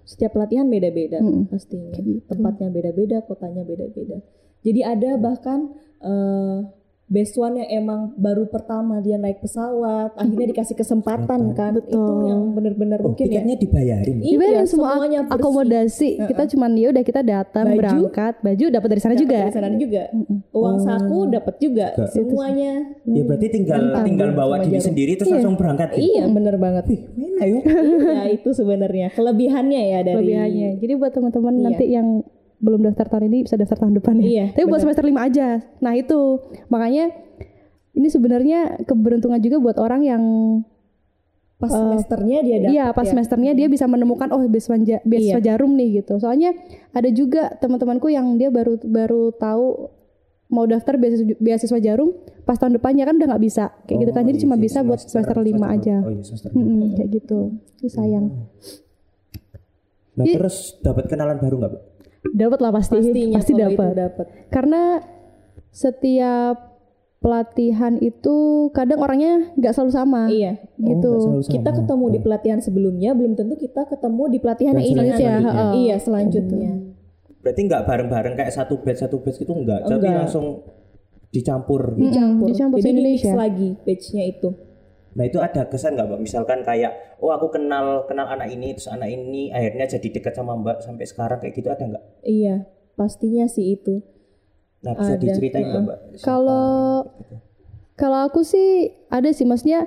[0.04, 1.48] Setiap pelatihan beda-beda Mm-mm.
[1.48, 1.96] pastinya.
[1.96, 2.20] Gitu.
[2.28, 4.20] Tempatnya beda-beda, kotanya beda-beda.
[4.68, 5.72] Jadi ada bahkan
[7.12, 11.76] eh besuan yang emang baru pertama dia naik pesawat, akhirnya dikasih kesempatan kan.
[11.76, 12.24] Itu Betul.
[12.26, 13.32] yang bener-bener Oh, mungkin ya.
[13.36, 14.18] tiketnya dibayarin.
[14.18, 15.36] Iya, Dibayarin semua semuanya ak- bersih.
[15.38, 17.78] akomodasi kita cuman ya udah kita datang Baju.
[17.78, 20.04] berangkat baju dapat dari sana Dapat juga dari sana juga.
[20.52, 21.88] Uang saku dapat juga.
[21.92, 22.08] Juga.
[22.08, 22.72] Semuanya.
[23.04, 24.88] Ya berarti tinggal Tanggung tinggal bawa diri jarum.
[24.88, 25.88] sendiri terus langsung berangkat.
[25.92, 26.08] gitu.
[26.10, 26.84] Iya, bener banget.
[27.12, 27.60] Mana ya?
[28.14, 31.64] ya itu sebenarnya kelebihannya ya dari kelebihannya jadi buat teman-teman Iya.
[31.66, 32.08] nanti yang
[32.62, 34.26] belum daftar tahun ini bisa daftar tahun depan ya.
[34.26, 35.48] Iya, tapi buat semester 5 aja.
[35.82, 36.38] Nah itu.
[36.70, 37.10] Makanya
[37.92, 40.24] ini sebenarnya keberuntungan juga buat orang yang
[41.58, 43.14] pas semesternya dia dapat iya pas ya.
[43.14, 46.18] semesternya dia bisa menemukan oh beasiswa beasiswa jarum nih gitu.
[46.18, 46.58] Soalnya
[46.90, 49.94] ada juga teman-temanku yang dia baru baru tahu
[50.50, 52.12] mau daftar beasiswa, beasiswa jarum
[52.44, 53.70] pas tahun depannya kan udah nggak bisa.
[53.86, 54.22] Kayak gitu kan.
[54.22, 55.96] Oh, jadi iya cuma sih, bisa buat semester 5 semester- aja.
[56.02, 56.50] Oh iya semester.
[56.52, 57.40] Mm-mm, kayak gitu.
[57.78, 58.26] Ini sayang.
[60.12, 60.36] Nah, Iya.
[60.44, 61.78] terus dapat kenalan baru nggak, Bu?
[62.30, 62.98] Dapat lah pasti.
[63.02, 65.02] Pastinya pasti dapat dapat karena
[65.72, 66.72] setiap
[67.22, 70.22] pelatihan itu kadang orangnya nggak selalu sama.
[70.28, 70.58] Iya.
[70.82, 71.54] Gitu Oh, selalu sama.
[71.54, 75.24] kita ketemu di pelatihan sebelumnya belum tentu kita ketemu di pelatihan yang ini nanti.
[75.26, 75.72] heeh.
[75.86, 76.72] iya selanjutnya.
[77.42, 80.62] Berarti nggak bareng-bareng kayak satu batch satu batch itu enggak, tapi langsung
[81.32, 82.12] dicampur gitu.
[82.12, 82.46] dicampur.
[82.52, 84.50] dicampur jadi di mix lagi page-nya itu
[85.12, 86.22] Nah itu ada kesan nggak mbak?
[86.24, 90.56] Misalkan kayak, oh aku kenal kenal anak ini, terus anak ini akhirnya jadi dekat sama
[90.56, 92.04] mbak sampai sekarang kayak gitu ada nggak?
[92.24, 92.64] iya
[92.96, 94.00] pastinya sih itu
[94.82, 95.98] Nah bisa Ada, diceritain nggak mbak?
[96.24, 97.36] Kalau gitu?
[98.00, 99.86] kalau aku sih ada sih maksudnya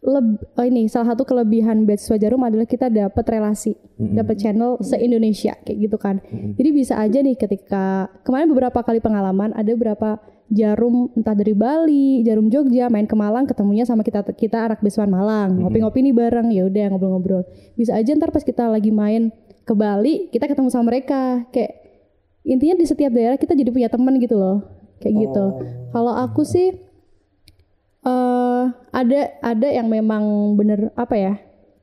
[0.00, 3.76] leb- oh ini salah satu kelebihan beasiswa Jarum adalah kita dapat relasi,
[4.16, 6.24] dapat channel se-Indonesia kayak gitu kan.
[6.56, 10.16] Jadi bisa aja nih ketika kemarin beberapa kali pengalaman ada beberapa
[10.50, 15.12] Jarum entah dari Bali, Jarum Jogja main ke Malang ketemunya sama kita kita anak beasiswan
[15.12, 17.46] Malang, ngopi-ngopi nih bareng ya udah ngobrol-ngobrol.
[17.78, 19.30] Bisa aja ntar pas kita lagi main
[19.62, 21.44] ke Bali kita ketemu sama mereka.
[21.54, 21.76] Kayak
[22.42, 24.64] intinya di setiap daerah kita jadi punya teman gitu loh
[24.98, 25.44] kayak gitu.
[25.92, 26.89] Kalau aku sih
[28.00, 28.64] eh
[28.96, 31.34] ada ada yang memang bener apa ya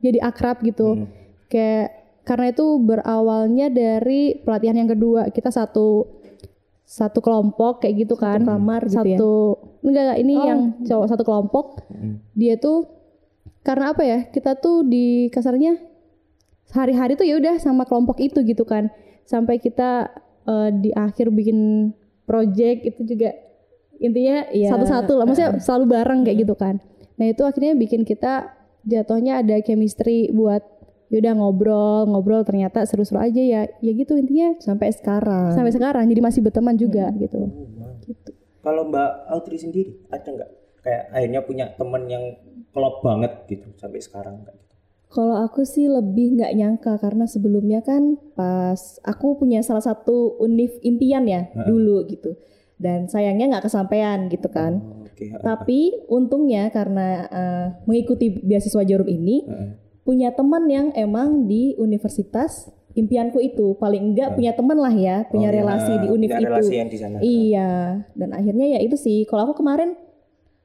[0.01, 1.09] jadi akrab gitu.
[1.47, 1.95] Kayak
[2.27, 5.31] karena itu berawalnya dari pelatihan yang kedua.
[5.31, 6.05] Kita satu
[6.87, 8.43] satu kelompok kayak gitu kan.
[8.47, 9.17] kamar gitu ya?
[9.17, 9.33] satu
[9.83, 11.65] enggak enggak, ini yang cowok satu kelompok.
[12.37, 12.87] Dia tuh
[13.65, 15.75] karena apa ya kita tuh di kasarnya
[16.71, 18.93] hari-hari tuh ya udah sama kelompok itu gitu kan.
[19.27, 20.07] Sampai kita
[20.47, 21.91] eh, di akhir bikin
[22.27, 23.35] project itu juga
[23.97, 26.81] intinya Iya, satu-satu lah maksudnya selalu bareng kayak gitu kan.
[27.17, 28.53] Nah itu akhirnya bikin kita
[28.85, 30.63] jatuhnya ada chemistry buat
[31.07, 33.61] yaudah ngobrol ngobrol ternyata seru-seru aja ya.
[33.81, 35.55] Ya gitu intinya sampai sekarang.
[35.55, 37.49] sampai sekarang jadi masih berteman juga gitu.
[38.61, 40.49] Kalau Mbak Audrey sendiri ada nggak?
[40.83, 42.23] Kayak akhirnya punya temen yang
[42.71, 44.75] klop banget gitu sampai sekarang nggak gitu?
[45.07, 50.75] Kalau aku sih lebih nggak nyangka karena sebelumnya kan pas aku punya salah satu univ
[50.83, 52.35] impian ya dulu gitu.
[52.77, 54.77] Dan sayangnya nggak kesampaian gitu kan.
[54.79, 55.33] Oh, Oke.
[55.33, 59.69] Tapi untungnya karena eh, mengikuti beasiswa Jarum ini Heeh.
[60.05, 65.49] punya teman yang emang di universitas impianku itu paling enggak punya teman lah ya, punya
[65.49, 66.49] Oh, ya, relasi di univ punya itu.
[66.49, 67.17] relasi yang di sana.
[67.17, 67.71] Iya,
[68.13, 69.25] dan akhirnya ya itu sih.
[69.25, 69.93] Kalau aku kemarin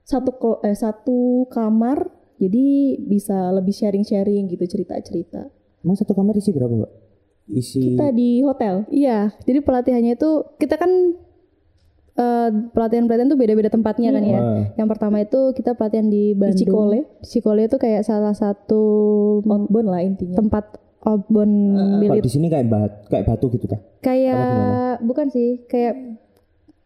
[0.02, 2.66] satu eh, satu kamar, jadi
[2.98, 5.48] bisa lebih sharing-sharing gitu cerita-cerita.
[5.80, 6.92] Emang satu kamar isi berapa Mbak?
[7.52, 8.84] Isi Kita di hotel.
[8.88, 10.90] Iya, jadi pelatihannya itu kita kan
[12.14, 14.38] eh, pelatihan-pelatihan tuh beda-beda tempatnya kan ya.
[14.38, 14.62] Ah.
[14.74, 16.58] Yang pertama itu kita pelatihan di Bandung.
[16.58, 16.98] Cikole.
[17.18, 18.82] Di Cikole itu kayak salah satu
[19.42, 20.36] Outbound lah intinya.
[20.36, 20.64] tempat
[21.02, 23.74] outbound Kalau milik di sini kayak bat, kayak batu gitu ta?
[23.98, 25.98] kayak bukan sih, kayak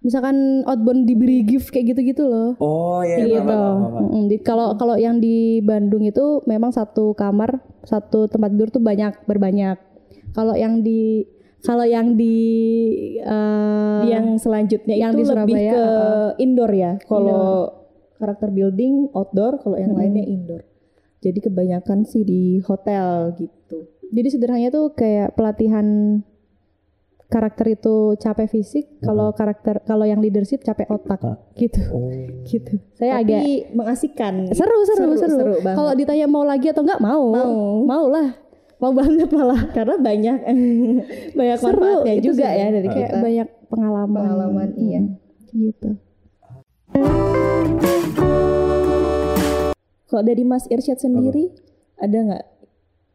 [0.01, 2.55] misalkan outbound diberi gift kayak gitu-gitu loh.
[2.57, 3.53] Oh iya, iya gitu.
[3.53, 4.23] Mm-mm.
[4.31, 9.21] Di- Kalau kalau yang di Bandung itu memang satu kamar, satu tempat tidur tuh banyak
[9.25, 9.77] berbanyak.
[10.33, 11.25] Kalau yang di
[11.67, 12.39] kalau yang di
[13.19, 16.31] eh, yang selanjutnya yang itu di lebih Surabaya, ke uh-uh.
[16.39, 16.93] indoor ya.
[17.03, 17.75] Kalau
[18.17, 20.63] karakter building outdoor, kalau yang lainnya indoor.
[21.21, 23.91] Jadi kebanyakan sih di hotel gitu.
[24.07, 26.23] jadi sederhananya tuh kayak pelatihan
[27.27, 31.19] karakter itu capek fisik, kalau karakter kalau yang leadership capek otak
[31.59, 31.83] gitu.
[31.91, 32.07] Oh.
[32.47, 32.79] Gitu.
[32.95, 33.43] Saya Tapi agak
[33.75, 34.35] mengasihkan.
[34.55, 35.35] seru seru seru.
[35.35, 35.79] seru banget.
[35.83, 37.35] Kalau ditanya mau lagi atau enggak mau.
[37.35, 37.55] Mau.
[37.83, 38.46] Mau lah.
[38.77, 39.63] Mau banget malah.
[39.71, 40.37] karena banyak
[41.39, 42.59] banyak Seru manfaatnya juga sih.
[42.59, 43.21] ya dari kayak kita.
[43.21, 44.21] banyak pengalaman.
[44.21, 45.01] Pengalaman, iya.
[45.49, 45.89] Gitu.
[50.07, 51.51] Kalau dari Mas Irsyad sendiri
[51.97, 52.45] ada nggak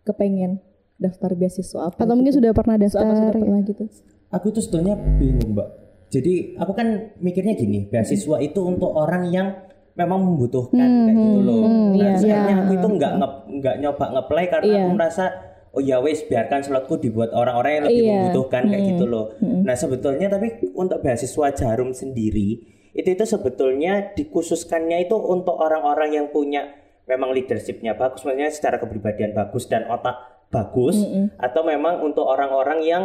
[0.04, 0.60] kepengen
[0.97, 1.97] daftar beasiswa apa?
[2.00, 2.41] Atau mungkin gitu?
[2.41, 3.06] sudah pernah Apa daftar.
[3.08, 3.34] sudah ya?
[3.36, 3.84] pernah gitu?
[4.32, 5.67] Aku tuh sebetulnya bingung mbak.
[6.10, 9.47] Jadi aku kan mikirnya gini, beasiswa itu untuk orang yang
[9.93, 11.63] memang membutuhkan kayak gitu loh.
[11.63, 12.15] nah, iya.
[12.15, 14.80] sebenarnya aku itu nggak nge- nggak nyoba ngeplay karena Iya.
[14.82, 15.26] aku merasa
[15.71, 18.12] oh ya wes biarkan slotku dibuat orang-orang yang lebih Iya.
[18.17, 19.25] membutuhkan kayak gitu loh.
[19.39, 22.60] Nah sebetulnya tapi untuk beasiswa jarum sendiri
[22.91, 26.75] itu itu sebetulnya dikhususkannya itu untuk orang-orang yang punya
[27.07, 30.15] memang leadershipnya bagus, maksudnya secara kepribadian bagus dan otak
[30.47, 30.99] bagus,
[31.38, 33.03] atau memang untuk orang-orang yang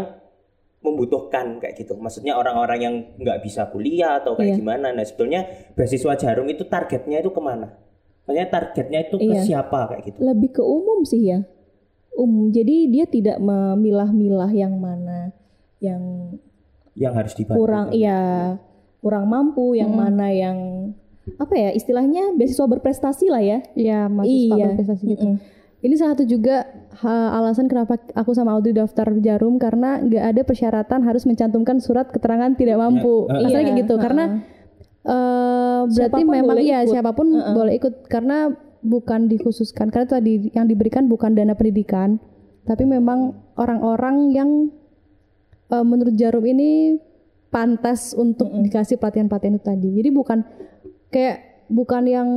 [0.79, 1.95] membutuhkan kayak gitu.
[1.95, 4.59] Maksudnya orang-orang yang nggak bisa kuliah atau kayak Iya.
[4.59, 4.87] gimana.
[4.91, 7.75] Nah sebetulnya beasiswa jarum itu targetnya itu ke mana?
[8.27, 9.43] Maksudnya targetnya itu ke Iya.
[9.43, 10.19] siapa kayak gitu?
[10.19, 11.43] Lebih ke umum sih ya.
[12.17, 12.49] Umum.
[12.49, 15.31] Jadi dia tidak memilah-milah yang mana
[15.79, 16.33] yang
[16.93, 17.61] Yang harus dibantu.
[17.61, 18.21] kurang iya
[18.99, 20.59] kurang mampu, yang mana yang
[21.37, 23.59] apa ya istilahnya beasiswa berprestasi lah ya.
[23.73, 24.67] Iya, mahasiswa Iya.
[24.73, 25.27] berprestasi gitu.
[25.27, 25.39] Mm-mm.
[25.77, 26.65] Ini salah satu juga
[26.99, 32.09] ha, alasan kenapa aku sama Audrey daftar Jarum karena nggak ada persyaratan harus mencantumkan surat
[32.09, 33.29] keterangan tidak mampu.
[33.29, 34.25] Ya, eh, Asalnya Iya, kayak gitu karena
[35.05, 36.91] eh, berarti Siapa pun memang boleh iya ikut.
[36.91, 38.37] siapa pun boleh ikut karena
[38.87, 42.23] bukan dikhususkan karena tadi yang diberikan bukan dana pendidikan
[42.63, 44.51] tapi memang orang-orang yang
[45.71, 46.99] eh, menurut Jarum ini
[47.51, 49.89] pantas untuk dikasih pelatihan-pelatihan itu tadi.
[50.03, 50.39] Jadi bukan
[51.09, 52.29] kayak bukan yang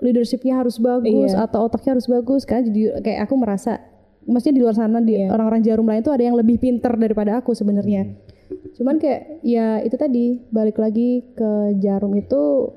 [0.00, 1.44] leadershipnya harus bagus Iya.
[1.44, 3.80] atau otaknya harus bagus karena jadi kayak aku merasa
[4.24, 5.28] maksudnya di luar sana di Iya.
[5.28, 8.16] orang-orang jarum lain tuh ada yang lebih pinter daripada aku sebenarnya
[8.80, 12.72] cuman kayak ya itu tadi balik lagi ke jarum itu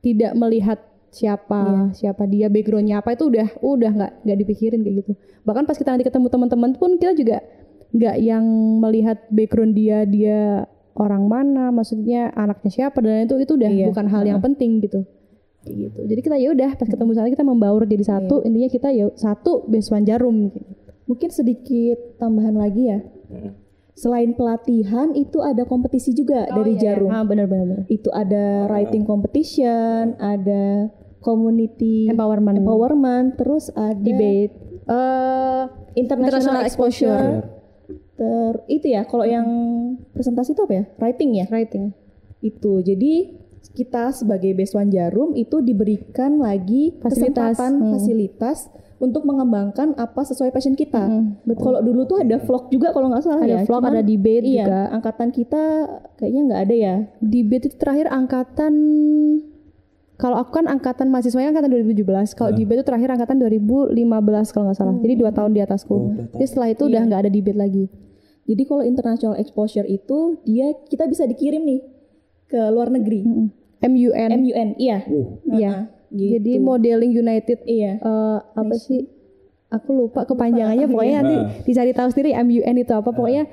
[0.00, 0.80] tidak melihat
[1.12, 5.12] siapa siapa dia backgroundnya apa itu udah udah nggak nggak dipikirin kayak gitu.
[5.44, 7.44] Bahkan pas kita nanti ketemu teman-teman pun kita juga
[7.92, 8.44] nggak yang
[8.80, 10.64] melihat background dia dia
[10.96, 13.86] orang mana maksudnya anaknya siapa dan itu itu udah Iya.
[13.92, 15.04] bukan hal yang penting gitu.
[15.62, 16.00] Kayak gitu.
[16.08, 19.68] Jadi kita ya udah pas ketemu sana kita membaur jadi satu intinya kita ya satu
[19.68, 20.48] besuan jarum.
[20.48, 20.58] Gitu.
[21.04, 22.98] Mungkin sedikit tambahan lagi ya.
[23.92, 27.12] Selain pelatihan itu ada kompetisi juga dari Jarum.
[27.12, 27.84] ah benar benar benar.
[27.92, 30.88] Itu ada writing competition, ada
[31.22, 37.26] community empowerment empowerment, terus ada debate eh international, International exposure.
[38.18, 39.46] Ter itu ya, kalau yang
[40.12, 40.84] presentasi itu apa ya?
[41.00, 41.46] Writing ya?
[41.48, 41.94] writing
[42.42, 42.82] Itu.
[42.82, 43.40] Jadi
[43.72, 47.90] kita sebagai Beswan Jarum itu diberikan lagi Fasilitas, kesempatan hmm.
[47.94, 48.58] fasilitas
[49.02, 51.10] untuk mengembangkan apa sesuai passion kita.
[51.10, 51.74] Hmm, betul.
[51.74, 53.66] Kalau dulu tuh ada vlog juga kalau nggak salah ada ya.
[53.66, 55.64] vlog Cuman, ada debate iya, juga angkatan kita
[56.18, 56.94] kayaknya nggak ada ya.
[57.18, 58.72] debate itu terakhir angkatan
[60.16, 64.78] kalau aku kan angkatan mahasiswanya angkatan 2017 kalau debate itu terakhir angkatan 2015 kalau nggak
[64.78, 64.94] salah.
[65.00, 65.94] Jadi dua tahun di atasku.
[65.94, 67.84] Oh, jadi setelah itu udah nggak ada debate lagi.
[68.42, 71.80] Jadi kalau international exposure itu dia kita bisa dikirim nih
[72.46, 73.22] ke luar negeri.
[73.24, 73.48] Mm-mm.
[73.82, 75.02] MUN MUN, iya.
[75.06, 75.72] Uh, Iya.
[76.12, 76.38] Gitu.
[76.38, 77.96] jadi modeling United iya.
[77.96, 79.08] eh, apa sih?
[79.72, 81.48] Aku lupa kepanjangannya pokoknya nanti Ah.
[81.64, 83.08] dicari tahu sendiri MUN itu apa.
[83.08, 83.48] Pokoknya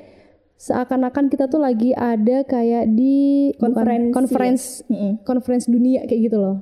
[0.59, 4.11] seakan-akan kita tuh lagi ada kayak di bukan, Konferensi.
[4.11, 5.23] conference Mm-mm.
[5.23, 6.57] conference dunia kayak gitu loh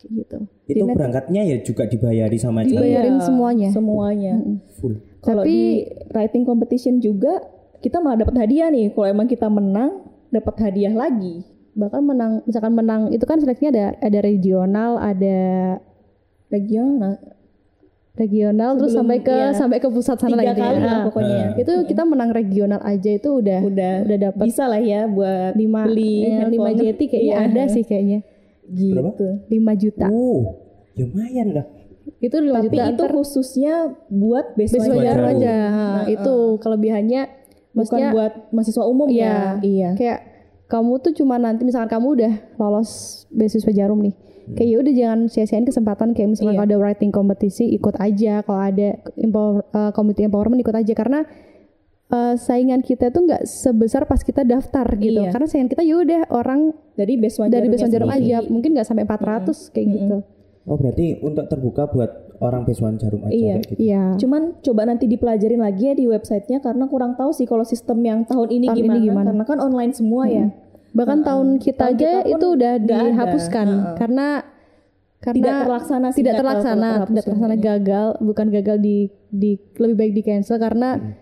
[0.00, 0.38] kayak gitu
[0.72, 2.80] itu berangkatnya ya juga dibayari sama Jarum.
[2.80, 3.68] Dibayarin Iya, semuanya.
[3.68, 4.32] Semuanya.
[4.80, 4.94] Full.
[5.20, 5.60] Kalau Tapi- di
[6.08, 7.42] writing competition juga
[7.78, 8.94] kita malah dapat hadiah nih.
[8.94, 11.44] Kalau emang kita menang dapat hadiah lagi.
[11.70, 15.38] bahkan menang misalkan menang itu kan seleksinya ada ada regional ada
[16.48, 17.14] Regional.
[18.12, 19.48] Regional terus Sebelum- sampai ke iya.
[19.52, 21.38] sampai ke pusat sana Tiga lagi kali lah Nah, pokoknya.
[21.46, 21.56] Nah.
[21.56, 25.80] itu kita menang regional aja itu udah Udah udah dapat bisa lah ya buat lima
[25.84, 26.78] beli eh, lima handphone.
[26.80, 27.46] jeti kayaknya Iya.
[27.46, 28.18] ada sih kayaknya
[28.66, 29.26] Gitu.
[29.48, 30.46] 5 juta Uh,
[30.94, 31.66] lumayan lah.
[32.18, 33.74] itu 5 Tapi juta itu khususnya
[34.08, 39.22] buat besok jarum aja Nah, Ha, itu kelebihannya bukan maksudnya buat mahasiswa umum Iya.
[39.22, 39.42] ya.
[39.60, 39.90] Iya.
[39.94, 40.20] kayak
[40.66, 42.90] kamu tuh cuma nanti misalkan kamu udah lolos
[43.28, 44.14] beasiswa jarum nih
[44.50, 46.58] kayak ya udah jangan sia-siain kesempatan kayak misalkan Iya.
[46.58, 51.20] kalau ada writing kompetisi ikut aja kalau ada empower, eh, community empowerment ikut aja karena
[52.08, 55.30] eh, saingan kita tuh nggak sebesar pas kita daftar gitu Iya.
[55.30, 59.04] karena saingan kita ya udah orang Dari Beswan dari beasiswa jarum aja mungkin nggak sampai
[59.04, 60.18] 400 kayak gitu
[60.62, 63.54] Oh berarti untuk terbuka buat orang Besuan Jarum aja Iya.
[63.54, 63.80] kayak gitu.
[63.80, 67.96] iya Cuman coba nanti dipelajarin lagi ya di websitenya karena kurang tahu sih kalau sistem
[68.00, 69.26] yang tahun ini, Tahun ini gimana, gimana.
[69.32, 70.52] karena kan online semua ya.
[70.90, 72.96] Bahkan tahun kita Tahun aja kita itu udah ada.
[73.06, 73.94] dihapuskan Heeh.
[73.96, 74.28] karena
[75.20, 78.96] karena Tidak terlaksana sih, tidak terlaksana kalau tidak terlaksana gagal bukan gagal di
[79.28, 81.12] di lebih baik di cancel karena harus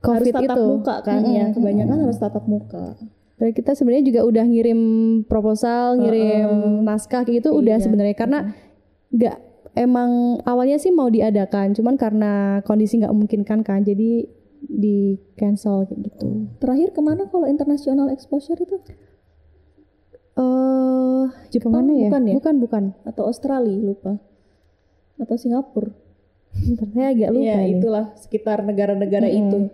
[0.00, 1.34] covid tatap itu muka kan Mm-mm.
[1.34, 2.96] ya kebanyakan harus tatap muka.
[3.36, 4.80] dan kita sebenarnya juga udah ngirim
[5.24, 6.50] proposal ngirim
[6.82, 7.84] naskah kayak gitu udah Iya.
[7.84, 8.38] sebenarnya karena
[9.08, 9.36] nggak
[9.74, 10.10] emang
[10.42, 12.32] awalnya sih mau diadakan cuman karena
[12.62, 14.26] kondisi nggak memungkinkan kan jadi
[14.60, 14.96] di
[15.34, 18.76] cancel kayak gitu Terakhir ke mana kalau international exposure itu?
[20.34, 22.34] eh Jepang ke mana ya bukan ya?
[22.38, 24.18] bukan bukan Atau Australia lupa?
[25.18, 25.90] Atau Singapura?
[26.66, 27.70] Bentar, saya agak lupa Iya nih.
[27.76, 29.68] itulah sekitar negara-negara itu.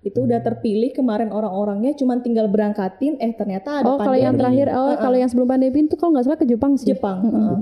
[0.00, 4.64] Itu udah terpilih kemarin orang-orangnya cuman tinggal berangkatin eh ternyata ada Oh kalau yang pandemi.
[4.64, 7.18] terakhir oh kalau yang sebelum pandemi itu kalau nggak salah ke Jepang sih Jepang.
[7.22, 7.58] heeh.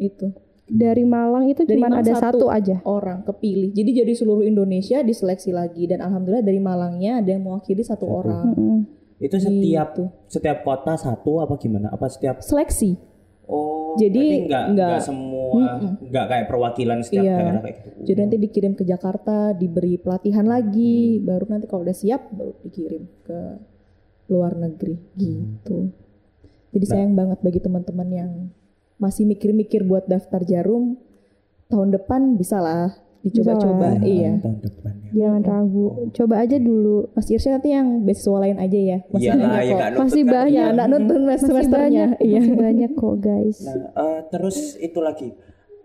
[0.00, 0.30] Itu
[0.64, 2.40] dari Malang itu cuma ada satu.
[2.40, 3.70] satu aja orang kepilih.
[3.70, 8.52] Jadi jadi seluruh Indonesia diseleksi lagi dan alhamdulillah dari Malangnya ada yang mewakili satu orang.
[8.52, 8.78] Mm-mm.
[9.20, 10.04] Itu setiap Gitu.
[10.26, 11.92] setiap kota satu apa gimana?
[11.92, 12.96] Apa setiap Seleksi.
[13.44, 15.62] Oh, Jadi berarti nggak nggak- nggak semua
[16.00, 17.36] nggak kayak perwakilan setiap Iya.
[17.36, 17.88] daerah kayak gitu.
[18.02, 23.04] Jadi nanti dikirim ke Jakarta, diberi pelatihan lagi, baru nanti kalau udah siap baru dikirim
[23.22, 23.38] ke
[24.32, 25.92] luar negeri gitu.
[26.72, 28.30] Jadi sayang banget bagi teman-teman yang
[28.96, 30.96] masih mikir-mikir buat daftar jarum
[31.66, 33.96] tahun depan bisa lah dicoba-coba.
[33.96, 34.04] Bisa lah.
[34.04, 34.32] Iya.
[34.38, 35.08] Tahun depan ya.
[35.16, 38.98] jangan ragu coba aja dulu Mas Irsya nanti yang beasiswa lain aja ya.
[39.08, 39.76] Masih Iyalah, banyak ya kok.
[39.76, 40.32] nggak Masih kan.
[40.32, 40.52] banyak.
[40.54, 41.78] Ya, enggak nonton masih semesternya.
[41.78, 42.38] banyak Iya.
[42.38, 45.28] masih banyak kok guys Nah, eh, terus itu lagi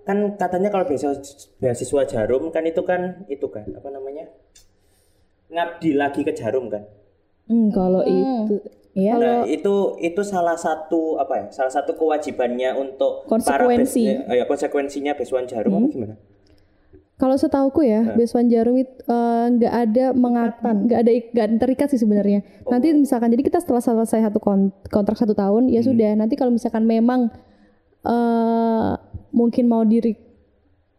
[0.01, 1.15] kan katanya kalau beasiswa,
[1.57, 4.25] beasiswa jarum kan itu kan itu kan apa namanya
[5.49, 6.85] ngabdi lagi ke jarum kan
[7.45, 8.61] Hmm, kalau itu
[8.99, 14.03] ya nah itu itu salah satu apa ya salah satu kewajibannya untuk Konsekuensi.
[14.03, 14.13] Hmm.
[14.19, 16.15] para bes- eh, ya, konsekuensinya besuan jarum apa gimana
[17.19, 21.99] Kalau setauku ya, Besuan Jarum itu eh, nggak ada mengatan, nggak ada nggak terikat sih
[21.99, 22.47] sebenarnya.
[22.63, 26.15] Nanti misalkan jadi kita setelah selesai satu kon- kontrak satu tahun ya sudah.
[26.15, 27.27] Nanti kalau misalkan memang
[28.07, 28.91] eh
[29.35, 29.83] mungkin mau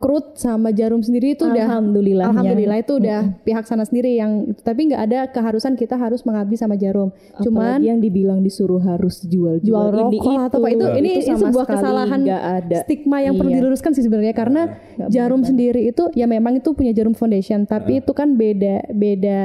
[0.00, 4.60] direkrut sama Jarum sendiri itu udah alhamdulillah Alhamdulillah itu udah pihak sana sendiri yang itu
[4.64, 7.12] tapi nggak ada keharusan kita harus mengabdi sama Jarum.
[7.44, 12.20] Cuman yang dibilang disuruh harus jual jual rokok atau apa itu ini ini sebuah kesalahan
[12.24, 13.66] ada stigma yang perlu Iya.
[13.66, 14.78] diluruskan sih sebenarnya karena
[15.10, 19.40] jarum sendiri itu ya memang itu punya jarum foundation tapi itu kan beda beda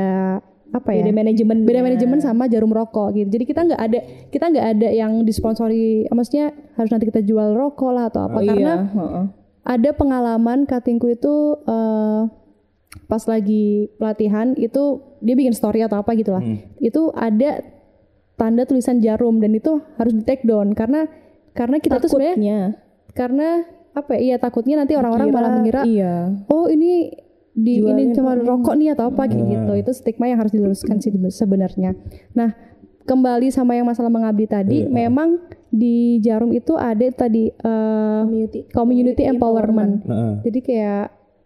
[0.72, 1.08] apa ya?
[1.08, 1.58] Beda manajemen.
[1.66, 3.28] beda manajemen sama jarum rokok gitu.
[3.28, 7.92] Jadi kita nggak ada kita nggak ada yang disponsori, maksudnya harus nanti kita jual rokok
[7.92, 9.26] lah atau apa Oh, karena iya, heeh.
[9.66, 12.22] Ada pengalaman katingku itu eh,
[13.10, 16.42] pas lagi pelatihan itu dia bikin story atau apa gitu lah.
[16.46, 16.62] Hmm.
[16.80, 17.66] Itu ada
[18.40, 21.08] tanda tulisan jarum dan itu harus di take down karena
[21.56, 22.60] karena kita tuh sebenarnya Takutnya
[23.16, 23.50] karena
[23.96, 24.20] apa ya?
[24.20, 26.44] Iya takutnya nanti orang-orang malah mengira Iya.
[26.52, 27.16] oh ini
[27.56, 28.44] di ini Jualin, cuma mm.
[28.44, 29.52] rokok nih atau apa kayak Hmm.
[29.56, 31.96] gitu itu stigma yang harus diluruskan sih sebenarnya
[32.36, 32.52] nah
[33.06, 34.90] kembali sama yang masalah mengabdi tadi Iya.
[34.90, 35.38] memang
[35.70, 38.60] di jarum itu ada tadi eh, Community.
[38.70, 40.34] community empowerment Heeh.
[40.44, 41.04] jadi kayak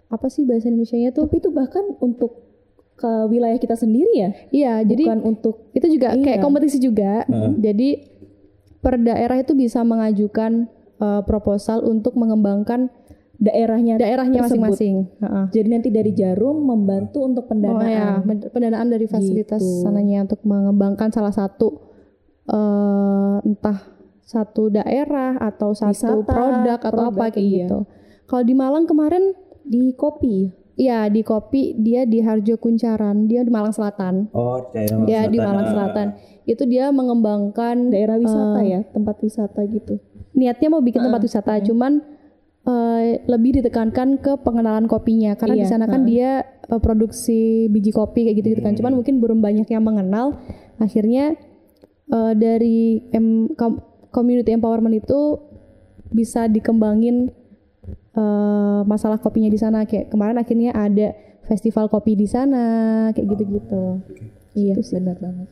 [0.07, 2.47] apa sih bahasa Indonesia-nya tuh Tapi itu bahkan untuk
[2.95, 6.43] ke wilayah kita sendiri ya, iya jadi bukan untuk itu juga kayak Iya.
[6.43, 7.51] kompetisi juga Heeh.
[7.57, 7.89] jadi
[8.79, 10.67] per daerah itu bisa mengajukan
[10.97, 12.91] eh, proposal untuk mengembangkan
[13.39, 13.95] daerahnya.
[13.95, 15.45] daerahnya masing-masing Heeh.
[15.49, 17.87] Jadi nanti dari Jarum membantu untuk Oh pendanaan.
[17.87, 19.81] ya, men- pendanaan dari fasilitas Gitu.
[19.81, 21.79] sananya untuk mengembangkan salah satu
[22.45, 23.79] eh, entah
[24.21, 27.65] satu daerah atau satu Wisata, produk atau produk, apa kayak iya.
[27.65, 27.79] gitu.
[28.25, 30.49] Kalau di Malang kemarin, Di kopi.
[30.75, 34.31] ya di kopi dia di Harjo Kuncaran, dia di Malang Selatan.
[34.31, 35.45] Oh, daerah Dia di Selatan.
[35.45, 35.71] Malang Ah.
[35.71, 36.07] Selatan.
[36.43, 40.01] Itu dia mengembangkan Daerah wisata Eh, ya, tempat wisata gitu.
[40.31, 42.01] niatnya mau bikin tempat wisata, cuman
[42.69, 47.89] eh, lebih ditekankan ke pengenalan kopinya karena di Iya, sana kan dia eh, produksi biji
[47.89, 48.77] kopi kayak gitu gitu kan.
[48.77, 50.37] Cuman mungkin belum banyak yang mengenal.
[50.77, 51.33] Akhirnya
[52.07, 53.81] eh, dari em, com-
[54.13, 55.41] community empowerment itu
[56.13, 57.33] bisa dikembangin
[58.13, 61.17] eh, masalah kopinya di sana kayak kemarin akhirnya ada
[61.49, 64.05] festival kopi di sana kayak gitu-gitu.
[64.53, 65.47] Iya, benar banget.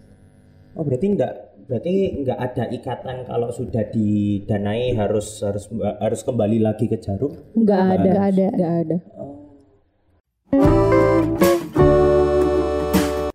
[0.77, 1.34] Oh, berarti enggak
[1.67, 5.67] berarti enggak ada ikatan kalau sudah didanai harus harus
[5.99, 7.36] harus kembali lagi ke jarum.
[7.53, 8.08] Enggak ada.
[8.08, 8.47] Nggak ada.
[8.56, 8.97] Enggak ada.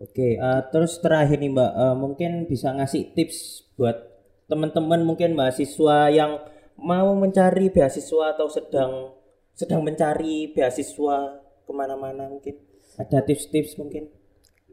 [0.00, 3.96] Oke, eh, terus terakhir nih Mbak, eh, mungkin bisa ngasih tips buat
[4.48, 6.36] teman-teman mungkin mahasiswa yang
[6.76, 9.16] mau mencari beasiswa atau sedang
[9.52, 12.56] sedang mencari beasiswa ke mana-mana mungkin.
[12.96, 14.12] Ada tips-tips mungkin?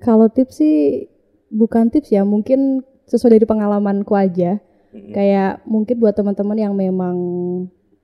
[0.04, 1.08] Kalau tips sih
[1.52, 4.62] bukan tips ya, mungkin sesuai dari pengalamanku aja.
[4.90, 7.16] Kayak mungkin buat teman-teman yang memang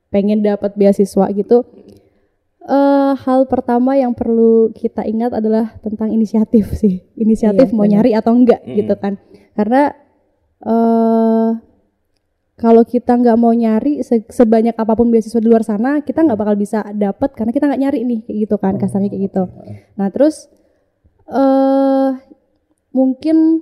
[0.07, 1.65] pengen dapat beasiswa gitu.
[2.61, 7.05] eh hal pertama yang perlu kita ingat adalah tentang inisiatif sih.
[7.13, 8.01] Inisiatif Iya, mau benar.
[8.01, 8.73] nyari atau enggak Mm.
[8.75, 9.13] gitu kan.
[9.53, 9.93] Karena
[10.59, 11.49] eh
[12.55, 16.39] kalau kita nggak mau nyari se- sebanyak apa pun beasiswa di luar sana, kita nggak
[16.39, 19.43] bakal bisa dapat karena kita nggak nyari nih kayak gitu kan, kasarnya kayak gitu.
[19.93, 20.49] Nah terus
[21.27, 22.09] eh
[22.91, 23.61] mungkin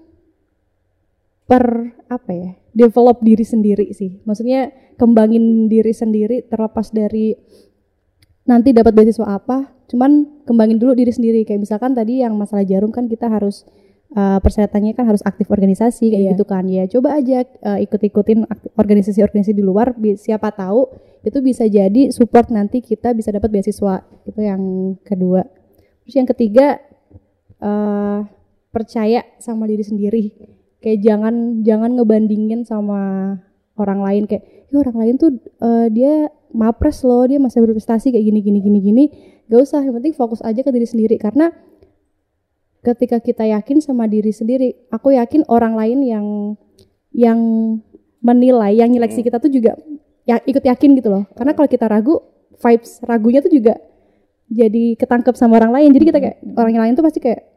[1.53, 1.65] per
[2.09, 4.17] apa ya develop diri sendiri sih.
[4.25, 7.37] Maksudnya kembangin diri sendiri terlepas dari
[8.43, 9.69] nanti dapat beasiswa apa.
[9.85, 11.45] Cuman kembangin dulu diri sendiri.
[11.45, 13.69] Kayak misalkan tadi yang masalah jarum kan kita harus
[14.09, 16.31] eh, persyaratannya kan harus aktif organisasi kayak Iya.
[16.33, 16.89] gitu kan ya.
[16.89, 19.93] Coba aja eh, ikut-ikutin organisasi-organisasi di luar.
[19.93, 20.89] bi- Siapa tahu
[21.21, 24.01] itu bisa jadi support nanti kita bisa dapat beasiswa.
[24.25, 24.61] Itu yang
[25.05, 25.45] kedua.
[26.01, 26.81] Terus yang ketiga
[27.61, 28.19] eh
[28.73, 30.23] percaya sama diri sendiri.
[30.83, 32.99] Kayak jangan jangan ngebandingin sama
[33.79, 38.25] orang lain kayak ya orang lain tuh eh, dia mapres loh, dia masih berprestasi kayak
[38.27, 39.03] gini gini gini gini.
[39.47, 41.51] Gak usah, yang penting fokus aja ke diri sendiri karena
[42.83, 46.25] ketika kita yakin sama diri sendiri, aku yakin orang lain yang
[47.15, 47.39] yang
[48.19, 49.79] menilai, yang nyeleksi kita tuh juga
[50.27, 51.23] ya ikut yakin gitu loh.
[51.35, 52.19] Karena kalau kita ragu,
[52.59, 53.79] vibes ragunya tuh juga
[54.51, 55.89] jadi ketangkep sama orang lain.
[55.95, 57.52] Jadi kita kayak orang lain tuh pasti kayak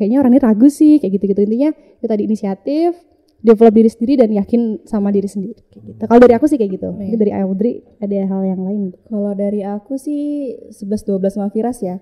[0.00, 2.96] kayaknya orang ini ragu sih kayak gitu-gitu intinya kita di inisiatif
[3.40, 6.02] develop diri sendiri dan yakin sama diri sendiri kayak gitu.
[6.04, 6.88] Kalau dari aku sih kayak gitu.
[6.92, 8.82] Mungkin dari Audrey ada hal yang lain.
[9.08, 12.00] Kalau dari aku sih 11 12 sama Firas ya.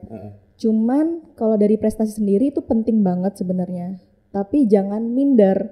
[0.58, 4.02] Cuman kalau dari prestasi sendiri itu penting banget sebenarnya.
[4.34, 5.70] Tapi jangan minder.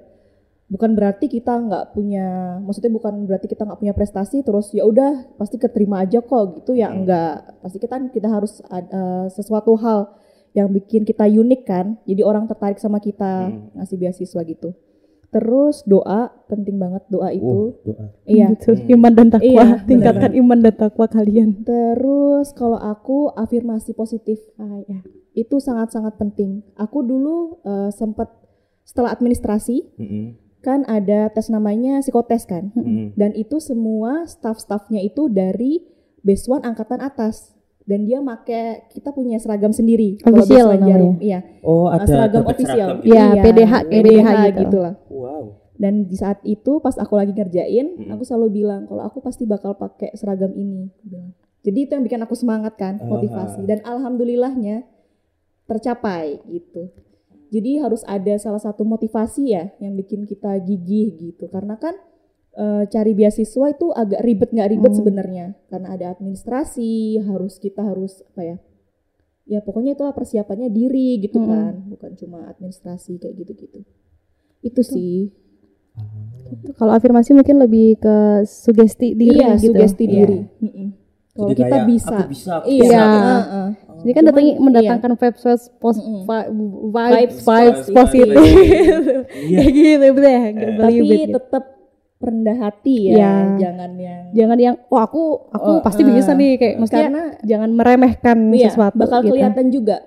[0.67, 5.39] Bukan berarti kita nggak punya, maksudnya bukan berarti kita nggak punya prestasi terus ya udah
[5.39, 7.59] pasti keterima aja kok gitu ya enggak.
[7.63, 10.11] Pasti kita kita harus ada sesuatu hal
[10.57, 12.01] yang bikin kita unik kan.
[12.09, 14.73] Jadi orang tertarik sama kita ngasih beasiswa gitu.
[15.27, 17.45] Terus doa penting banget doa itu.
[17.45, 18.05] Uh, doa.
[18.25, 18.47] Iya.
[18.57, 18.71] Gitu.
[18.89, 19.45] Iman dan takwa.
[19.45, 21.61] Iya, Tingkatkan iman dan takwa kalian.
[21.67, 25.03] Terus kalau aku afirmasi positif Ah, ya.
[25.37, 26.63] itu sangat-sangat penting.
[26.79, 28.31] Aku dulu eh, sempat
[28.87, 30.25] setelah administrasi Mm-mm.
[30.63, 32.71] kan ada tes namanya psikotes kan.
[32.71, 33.13] Mm-mm.
[33.19, 35.83] Dan itu semua staff-staffnya itu dari
[36.23, 37.56] Beswan angkatan atas.
[37.87, 40.19] Dan dia make kita punya seragam sendiri.
[40.19, 41.15] Kalau Official namanya.
[41.23, 41.39] Iya.
[41.63, 42.99] Oh, ada seragam official.
[42.99, 43.15] gitu.
[43.15, 44.59] Iya, PDH, PDH gitu.
[44.67, 44.93] gitu lah.
[45.07, 45.43] Wow.
[45.77, 48.11] Dan di saat itu pas aku lagi ngerjain, Mm-mm.
[48.11, 50.89] aku selalu bilang kalau aku pasti bakal pakai seragam ini.
[51.63, 53.63] Jadi itu yang bikin aku semangat kan, motivasi.
[53.63, 54.83] Dan alhamdulillahnya
[55.69, 56.91] tercapai gitu.
[57.47, 61.47] Jadi harus ada salah satu motivasi ya yang bikin kita gigih gitu.
[61.47, 61.95] Karena kan
[62.57, 64.99] eh, cari beasiswa itu agak ribet nggak ribet Hmm.
[64.99, 65.45] sebenarnya.
[65.69, 68.57] Karena ada administrasi, harus kita harus apa ya?
[69.45, 71.47] Ya pokoknya itu persiapannya diri gitu Hmm.
[71.47, 73.85] kan, bukan cuma administrasi kayak gitu-gitu.
[74.59, 75.29] Itu sih.
[76.73, 79.73] Kalau afirmasi mungkin lebih ke sugesti diri iya, gitu.
[79.73, 80.13] sugesti Iya.
[80.13, 80.39] diri.
[80.59, 80.87] Mm-mm.
[81.31, 82.17] Kalau Jadi kita kayak, bisa.
[82.17, 82.81] aku bisa, aku Iya.
[82.81, 83.03] bisa.
[83.29, 83.67] heeh.
[83.97, 84.55] Jadi kan Cuman, datang iya.
[84.57, 86.49] mendatangkan vibes vibes pos, vibes
[87.13, 88.37] Vibes vibes positif.
[88.37, 89.57] Iya.
[89.57, 90.39] Kayak gitu ya.
[90.47, 91.29] nggak Tapi gitu.
[91.33, 91.63] tetap
[92.17, 93.31] rendah hati ya, Iya.
[93.59, 97.23] jangan yang Jangan yang oh aku aku Oh, pasti eh, bisa nih kayak maksudnya karena
[97.41, 99.31] jangan meremehkan iya, sesuatu bakal gitu.
[99.31, 99.97] kelihatan juga.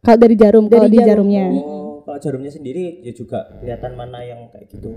[0.00, 1.28] Kalau dari jarum, kalau Dari di jarum.
[1.28, 1.44] jarumnya.
[1.54, 4.88] Oh, kalau jarumnya sendiri ya juga kelihatan mana yang kayak gitu.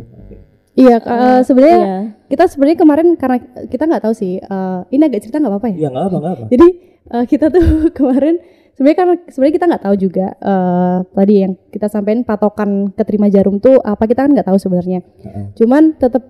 [0.73, 1.97] Iya, eh, sebenarnya Iya.
[2.27, 4.37] kita sebenarnya kemarin karena kita nggak tahu sih.
[4.37, 5.75] eh, ini agak cerita nggak apa-apa ya?
[5.77, 6.45] Iya nggak apa nggak apa.
[6.47, 6.67] Jadi
[7.07, 7.65] eh, kita tuh
[7.97, 8.35] kemarin
[8.77, 13.57] sebenarnya karena sebenarnya kita nggak tahu juga eh, tadi yang kita sampaikan patokan keterima jarum
[13.57, 15.01] tuh apa kita kan nggak tahu sebenarnya.
[15.01, 15.45] Heeh.
[15.57, 16.21] Cuman tetap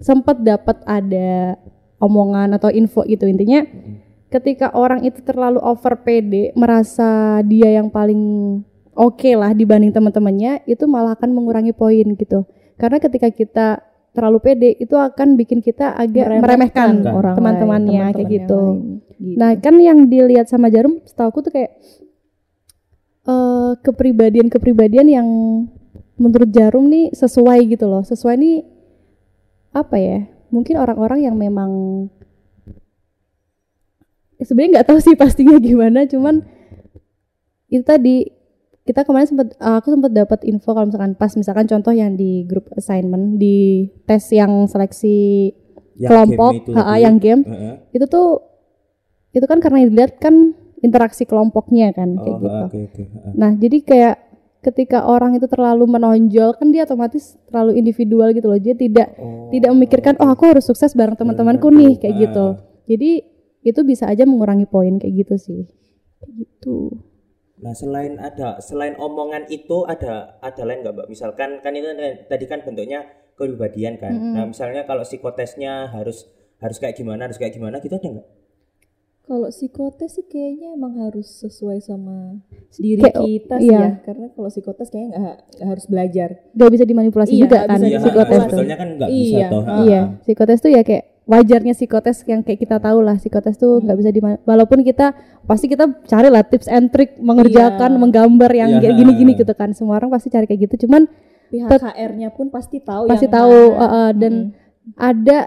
[0.00, 1.58] sempat dapat ada
[2.00, 3.60] omongan atau info gitu intinya
[4.32, 8.18] ketika orang itu terlalu over PD merasa dia yang paling
[8.96, 12.48] oke lah dibanding teman-temannya itu malah akan mengurangi poin gitu
[12.80, 13.68] karena ketika kita
[14.10, 18.62] terlalu pede itu akan bikin kita agak meremehkan, Meremehkan orang teman-temannya kayak gitu.
[18.74, 19.36] lain, gitu.
[19.36, 21.76] Nah kan yang dilihat sama jarum, setahu aku tuh kayak
[23.28, 25.28] eh kepribadian-kepribadian yang
[26.16, 28.00] menurut jarum nih sesuai gitu loh.
[28.00, 28.56] Sesuai nih
[29.76, 30.18] apa ya?
[30.50, 31.70] Mungkin orang-orang yang memang
[34.40, 36.08] Eh, sebenarnya nggak tahu sih pastinya gimana.
[36.08, 36.40] Cuman
[37.68, 38.32] itu tadi
[38.88, 42.66] kita kemarin sempat aku sempat dapat info kalau misalkan pas misalkan contoh yang di grup
[42.74, 45.52] assignment di tes yang seleksi
[46.00, 47.74] Yang kelompok game itu ha, yang game Heeh.
[47.92, 48.40] itu tuh
[49.30, 52.58] itu kan karena dilihat kan interaksi kelompoknya kan kayak Oh, gitu.
[52.66, 53.02] oke oke.
[53.04, 53.32] Heeh.
[53.36, 54.14] Nah, jadi kayak
[54.60, 58.56] ketika orang itu terlalu menonjol kan dia otomatis terlalu individual gitu loh.
[58.56, 62.20] Dia tidak Oh, tidak memikirkan oh aku harus sukses bareng teman-temanku Benar, nih kayak Ah.
[62.20, 62.46] gitu.
[62.86, 63.10] Jadi
[63.60, 65.60] itu bisa aja mengurangi poin kayak gitu sih.
[66.18, 66.76] Kayak gitu.
[67.60, 71.06] Nah selain ada selain omongan itu ada ada lain nggak mbak?
[71.08, 71.92] Misalkan kan itu
[72.26, 73.04] tadi kan bentuknya
[73.36, 74.12] kepribadian kan.
[74.12, 76.24] Nah misalnya kalau psikotesnya harus
[76.56, 78.26] harus kayak gimana harus kayak gimana gitu ada nggak?
[79.30, 82.42] Kalau psikotes sih kayaknya emang harus sesuai sama
[82.74, 83.78] diri Kayak- kita sih iya.
[83.78, 83.90] ya.
[84.02, 86.28] Karena kalau psikotes kayaknya nggak nggak harus belajar.
[86.50, 88.58] Gak bisa dimanipulasi Iya, juga nggak kan bisa Iya, psikotes tuh.
[88.66, 89.62] kan nggak bisa Iya, toh.
[89.62, 89.78] ah.
[89.80, 93.96] Iya, psikotes tuh ya kayak wajarnya psikotes yang kayak kita tahu lah psikotes tuh nggak
[93.96, 95.14] bisa di walaupun kita
[95.46, 98.00] pasti kita cari lah tips and trick mengerjakan Iya.
[98.02, 98.80] menggambar yang Iya.
[98.82, 101.06] kayak gini-gini gitu kan semua orang pasti cari kayak gitu cuman
[101.48, 104.94] Pihak HR-nya pun pasti tahu pasti yang tahu uh, uh, dan Mm-mm.
[104.96, 105.38] ada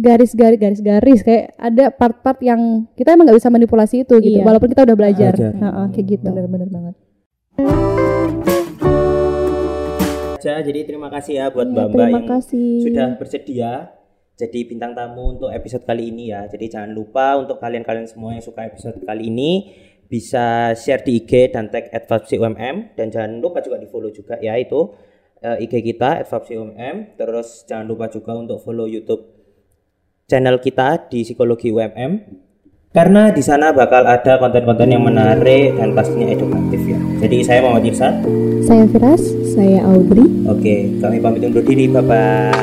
[0.00, 4.46] garis-garis garis-garis kayak ada part-part yang kita emang nggak bisa manipulasi itu gitu Iya.
[4.48, 5.32] walaupun kita udah belajar.
[5.36, 6.94] Uh, uh, kayak gitu bener-bener banget.
[10.40, 12.68] Aja, jadi terima kasih ya buat Iya, mbak mbak terima yang kasih.
[12.80, 13.72] sudah bersedia
[14.40, 16.48] jadi bintang tamu untuk episode kali ini ya.
[16.48, 19.68] Jadi jangan lupa untuk kalian-kalian semua yang suka episode kali ini
[20.08, 22.56] bisa share di IG dan tag @fabsi_umm
[22.96, 24.96] dan jangan lupa juga di follow juga ya itu
[25.44, 27.20] eh, IG kita @fabsi_umm.
[27.20, 29.39] Terus jangan lupa juga untuk follow YouTube
[30.30, 32.12] channel kita di Psikologi UMM
[32.90, 36.98] karena di sana bakal ada konten-konten yang menarik dan pastinya edukatif ya.
[37.22, 38.14] Jadi saya Muhammad Irsan.
[38.66, 39.22] saya Firas
[39.54, 40.26] Saya Audrey.
[40.46, 41.86] Oke, kami pamit undur diri.
[41.86, 42.58] Bye bye.